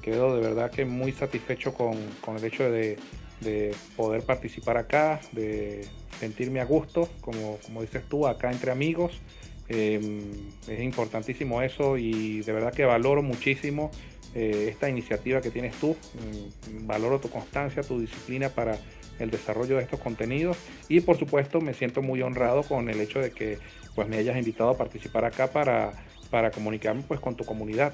quedo 0.00 0.34
de 0.36 0.42
verdad 0.42 0.70
que 0.70 0.84
muy 0.84 1.12
satisfecho 1.12 1.74
con, 1.74 1.96
con 2.20 2.36
el 2.36 2.44
hecho 2.44 2.70
de, 2.70 2.96
de 3.40 3.74
poder 3.96 4.22
participar 4.22 4.76
acá, 4.76 5.20
de 5.32 5.86
sentirme 6.18 6.60
a 6.60 6.64
gusto, 6.64 7.08
como, 7.20 7.58
como 7.64 7.82
dices 7.82 8.02
tú, 8.08 8.26
acá 8.26 8.50
entre 8.50 8.70
amigos. 8.70 9.20
Em, 9.68 10.20
es 10.68 10.80
importantísimo 10.80 11.62
eso 11.62 11.96
y 11.96 12.40
de 12.42 12.52
verdad 12.52 12.72
que 12.74 12.84
valoro 12.84 13.22
muchísimo 13.22 13.90
eh, 14.34 14.68
esta 14.68 14.88
iniciativa 14.88 15.40
que 15.40 15.50
tienes 15.50 15.74
tú. 15.76 15.96
Mm, 16.14 16.86
valoro 16.86 17.20
tu 17.20 17.30
constancia, 17.30 17.82
tu 17.82 18.00
disciplina 18.00 18.48
para 18.48 18.78
el 19.18 19.30
desarrollo 19.30 19.76
de 19.76 19.82
estos 19.82 20.00
contenidos 20.00 20.56
y 20.88 21.00
por 21.00 21.16
supuesto 21.16 21.60
me 21.60 21.74
siento 21.74 22.02
muy 22.02 22.22
honrado 22.22 22.62
con 22.62 22.88
el 22.88 23.00
hecho 23.00 23.20
de 23.20 23.30
que 23.30 23.58
pues 23.94 24.08
me 24.08 24.16
hayas 24.16 24.36
invitado 24.36 24.70
a 24.70 24.76
participar 24.76 25.24
acá 25.24 25.48
para, 25.48 25.92
para 26.30 26.50
comunicarme 26.50 27.02
pues 27.06 27.20
con 27.20 27.36
tu 27.36 27.44
comunidad. 27.44 27.92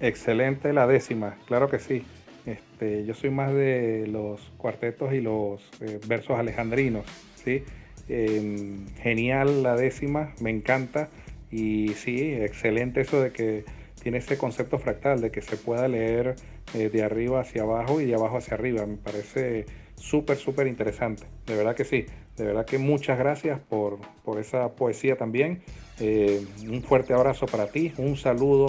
Excelente 0.00 0.72
la 0.72 0.86
décima, 0.86 1.36
claro 1.46 1.70
que 1.70 1.78
sí. 1.78 2.04
Este, 2.46 3.06
yo 3.06 3.14
soy 3.14 3.30
más 3.30 3.54
de 3.54 4.06
los 4.06 4.40
cuartetos 4.58 5.14
y 5.14 5.20
los 5.20 5.62
eh, 5.80 5.98
versos 6.06 6.38
alejandrinos, 6.38 7.06
¿sí? 7.42 7.62
Em, 8.08 8.86
genial 8.96 9.62
la 9.62 9.76
décima, 9.76 10.34
me 10.40 10.50
encanta. 10.50 11.08
Y 11.50 11.88
sí, 11.94 12.34
excelente 12.34 13.00
eso 13.00 13.22
de 13.22 13.30
que 13.30 13.64
tiene 14.04 14.18
ese 14.18 14.36
concepto 14.36 14.78
fractal, 14.78 15.22
de 15.22 15.30
que 15.30 15.40
se 15.40 15.56
pueda 15.56 15.88
leer 15.88 16.36
eh, 16.74 16.90
de 16.90 17.02
arriba 17.02 17.40
hacia 17.40 17.62
abajo 17.62 18.02
y 18.02 18.04
de 18.04 18.14
abajo 18.14 18.36
hacia 18.36 18.52
arriba. 18.52 18.84
Me 18.84 18.98
parece 18.98 19.64
súper, 19.96 20.36
súper 20.36 20.66
interesante. 20.66 21.24
De 21.46 21.56
verdad 21.56 21.74
que 21.74 21.86
sí. 21.86 22.04
De 22.36 22.44
verdad 22.44 22.66
que 22.66 22.76
muchas 22.76 23.18
gracias 23.18 23.58
por, 23.60 23.98
esa 24.38 24.72
poesía 24.72 25.16
también. 25.16 25.62
Eh, 26.00 26.46
un 26.68 26.82
fuerte 26.82 27.14
abrazo 27.14 27.46
para 27.46 27.68
ti, 27.68 27.94
un 27.96 28.18
saludo 28.18 28.66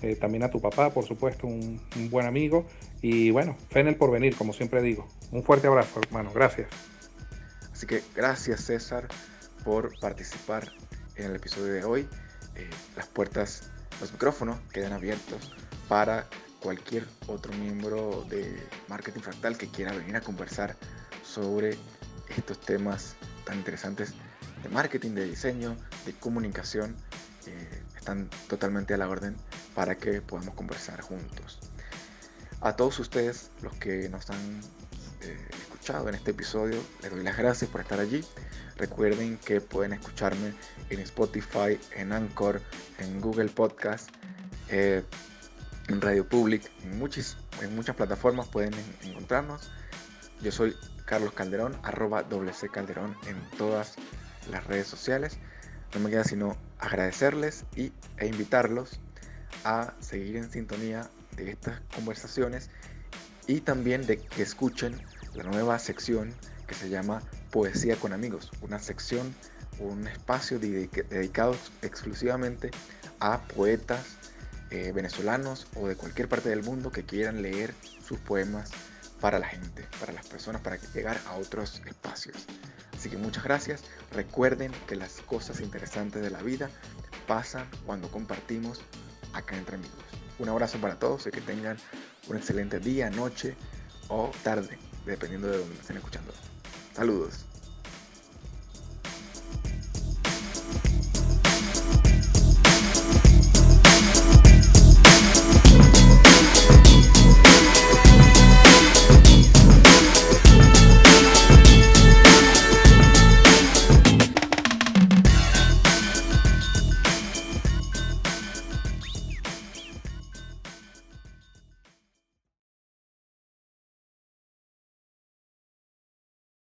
eh, 0.00 0.16
también 0.16 0.42
a 0.44 0.50
tu 0.50 0.58
papá, 0.58 0.88
por 0.90 1.04
supuesto, 1.04 1.46
un, 1.46 1.78
buen 2.10 2.26
amigo. 2.26 2.64
Y 3.02 3.30
bueno, 3.30 3.56
Fenel 3.68 3.96
por 3.96 4.10
venir, 4.10 4.36
como 4.36 4.54
siempre 4.54 4.80
digo. 4.80 5.06
Un 5.32 5.42
fuerte 5.42 5.66
abrazo, 5.66 6.00
hermano. 6.00 6.30
Gracias. 6.34 6.68
Así 7.74 7.86
que 7.86 8.00
gracias, 8.16 8.62
César, 8.62 9.06
por 9.64 10.00
participar 10.00 10.72
en 11.16 11.26
el 11.26 11.36
episodio 11.36 11.74
de 11.74 11.84
hoy. 11.84 12.08
Las 12.96 13.06
puertas, 13.06 13.70
los 14.00 14.12
micrófonos 14.12 14.58
quedan 14.72 14.92
abiertos 14.92 15.52
para 15.88 16.26
cualquier 16.60 17.06
otro 17.26 17.52
miembro 17.54 18.24
de 18.28 18.66
Marketing 18.88 19.20
Fractal 19.20 19.56
que 19.56 19.68
quiera 19.68 19.92
venir 19.92 20.16
a 20.16 20.20
conversar 20.20 20.76
sobre 21.24 21.76
estos 22.36 22.60
temas 22.60 23.14
tan 23.44 23.58
interesantes 23.58 24.14
de 24.62 24.68
marketing, 24.68 25.12
de 25.12 25.24
diseño, 25.24 25.76
de 26.04 26.12
comunicación. 26.14 26.96
Están 27.96 28.28
totalmente 28.48 28.94
a 28.94 28.98
la 28.98 29.08
orden 29.08 29.36
para 29.74 29.96
que 29.96 30.20
podamos 30.20 30.54
conversar 30.54 31.00
juntos. 31.00 31.58
A 32.60 32.74
todos 32.74 32.98
ustedes, 32.98 33.50
los 33.62 33.72
que 33.74 34.08
nos 34.08 34.28
han 34.30 34.60
eh, 35.22 35.48
escuchado 35.50 36.08
en 36.08 36.14
este 36.14 36.32
episodio, 36.32 36.82
les 37.02 37.10
doy 37.10 37.22
las 37.22 37.36
gracias 37.36 37.70
por 37.70 37.80
estar 37.80 38.00
allí. 38.00 38.24
Recuerden 38.78 39.38
que 39.38 39.60
pueden 39.60 39.92
escucharme 39.92 40.54
en 40.88 41.00
Spotify, 41.00 41.78
en 41.96 42.12
Anchor, 42.12 42.62
en 42.98 43.20
Google 43.20 43.48
Podcast, 43.48 44.08
eh, 44.70 45.02
en 45.88 46.00
Radio 46.00 46.28
Public, 46.28 46.70
en 46.84 46.96
muchas, 46.98 47.36
en 47.60 47.74
muchas 47.74 47.96
plataformas 47.96 48.46
pueden 48.46 48.72
encontrarnos. 49.02 49.68
Yo 50.42 50.52
soy 50.52 50.76
Carlos 51.06 51.32
Calderón, 51.32 51.76
arroba 51.82 52.22
WC 52.22 52.68
Calderón 52.68 53.16
en 53.26 53.36
todas 53.58 53.96
las 54.48 54.64
redes 54.68 54.86
sociales. 54.86 55.38
No 55.92 56.00
me 56.00 56.10
queda 56.10 56.22
sino 56.22 56.56
agradecerles 56.78 57.64
y, 57.74 57.92
e 58.18 58.26
invitarlos 58.26 59.00
a 59.64 59.94
seguir 59.98 60.36
en 60.36 60.52
sintonía 60.52 61.10
de 61.36 61.50
estas 61.50 61.80
conversaciones 61.94 62.70
y 63.48 63.60
también 63.60 64.06
de 64.06 64.18
que 64.18 64.42
escuchen 64.42 65.00
la 65.34 65.42
nueva 65.42 65.78
sección 65.80 66.32
que 66.68 66.74
se 66.74 66.88
llama 66.88 67.22
Poesía 67.50 67.96
con 67.96 68.12
Amigos, 68.12 68.52
una 68.60 68.78
sección, 68.78 69.34
un 69.80 70.06
espacio 70.06 70.58
dedicado 70.60 71.56
exclusivamente 71.82 72.70
a 73.18 73.40
poetas 73.40 74.16
eh, 74.70 74.92
venezolanos 74.94 75.66
o 75.74 75.88
de 75.88 75.96
cualquier 75.96 76.28
parte 76.28 76.50
del 76.50 76.62
mundo 76.62 76.92
que 76.92 77.02
quieran 77.02 77.42
leer 77.42 77.74
sus 78.06 78.18
poemas 78.18 78.70
para 79.20 79.38
la 79.38 79.48
gente, 79.48 79.86
para 79.98 80.12
las 80.12 80.26
personas, 80.26 80.60
para 80.60 80.76
llegar 80.76 81.18
a 81.26 81.34
otros 81.34 81.80
espacios. 81.86 82.46
Así 82.94 83.08
que 83.08 83.16
muchas 83.16 83.44
gracias. 83.44 83.82
Recuerden 84.12 84.72
que 84.86 84.96
las 84.96 85.20
cosas 85.22 85.60
interesantes 85.60 86.22
de 86.22 86.30
la 86.30 86.42
vida 86.42 86.70
pasan 87.26 87.66
cuando 87.86 88.10
compartimos 88.10 88.80
acá 89.32 89.56
entre 89.56 89.76
amigos. 89.76 89.96
Un 90.38 90.48
abrazo 90.48 90.78
para 90.78 90.98
todos 90.98 91.26
y 91.26 91.30
que 91.30 91.40
tengan 91.40 91.78
un 92.28 92.36
excelente 92.36 92.78
día, 92.78 93.10
noche 93.10 93.56
o 94.08 94.30
tarde, 94.42 94.78
dependiendo 95.06 95.48
de 95.48 95.58
donde 95.58 95.74
estén 95.76 95.96
escuchando. 95.96 96.32
Saludos. 96.98 97.47